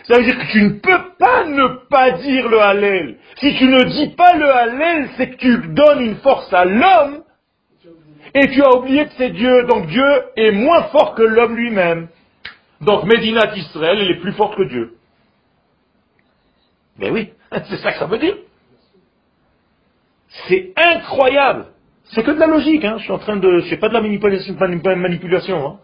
[0.05, 3.17] Ça veut dire que tu ne peux pas ne pas dire le Hallel.
[3.41, 7.25] Si tu ne dis pas le Hallel, c'est que tu donnes une force à l'homme
[8.35, 9.65] et tu as oublié que c'est Dieu.
[9.65, 10.05] Donc Dieu
[10.37, 12.09] est moins fort que l'homme lui-même.
[12.83, 14.95] Donc Médinat Israël, elle est plus forte que Dieu.
[16.99, 18.37] Mais oui, c'est ça que ça veut dire.
[20.49, 21.67] C'est incroyable.
[22.13, 22.97] C'est que de la logique, hein.
[22.99, 24.01] Je suis en train de, c'est pas de la
[24.97, 25.79] manipulation, hein.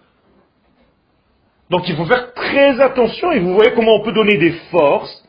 [1.71, 5.25] Donc il faut faire très attention et vous voyez comment on peut donner des forces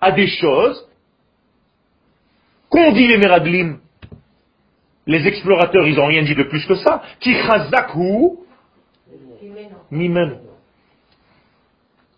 [0.00, 0.88] à des choses
[2.70, 3.78] qu'ont dit les Meraglim.
[5.06, 7.02] Les explorateurs, ils n'ont rien dit de plus que ça.
[7.20, 8.38] Kichazaku
[9.90, 10.38] Mimen.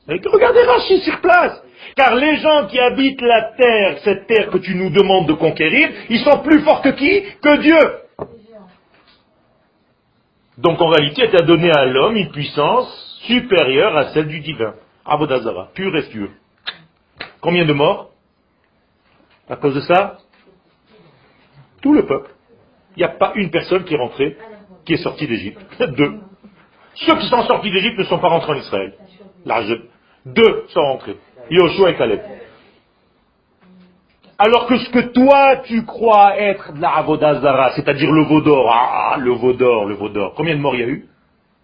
[0.07, 1.61] Regardez Rachid sur place.
[1.97, 5.91] Car les gens qui habitent la terre, cette terre que tu nous demandes de conquérir,
[6.09, 7.23] ils sont plus forts que qui?
[7.43, 8.06] Que Dieu.
[10.59, 14.75] Donc en réalité, tu as donné à l'homme une puissance supérieure à celle du divin.
[15.05, 16.29] Avodazara, pur et pur.
[17.41, 18.11] Combien de morts
[19.49, 20.19] À cause de ça
[21.83, 22.31] Tout le peuple.
[22.97, 24.37] Il n'y a pas une personne qui est rentrée,
[24.85, 25.61] qui est sortie d'Égypte.
[25.81, 26.21] Deux.
[26.95, 28.95] Ceux qui sont sortis d'Égypte ne sont pas rentrés en Israël.
[30.25, 31.17] Deux sont rentrés.
[31.51, 32.21] Yoshua et Caleb.
[34.39, 39.17] Alors que ce que toi tu crois être de la Avodazara, c'est-à-dire le Vaudor, ah,
[39.19, 41.07] le Vaudor, le Vaudor, combien de morts y a eu?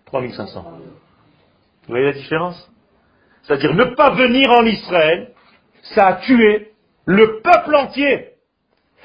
[0.07, 0.63] 3500.
[0.63, 2.71] Vous voyez la différence?
[3.43, 5.33] C'est-à-dire ne pas venir en Israël,
[5.95, 6.73] ça a tué
[7.05, 8.29] le peuple entier.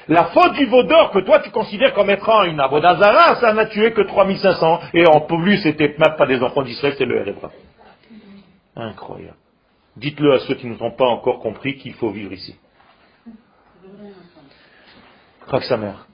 [0.08, 3.92] La faute du Vaudor que toi tu considères comme étant une Avodazara, ça n'a tué
[3.92, 4.80] que 3500.
[4.94, 7.50] Et en plus, c'était même pas des enfants d'Israël, c'est le RFA.
[8.76, 9.36] Incroyable.
[9.96, 12.56] Dites-le à ceux qui ne sont pas encore compris qu'il faut vivre ici.
[15.48, 16.06] Craque sa mère.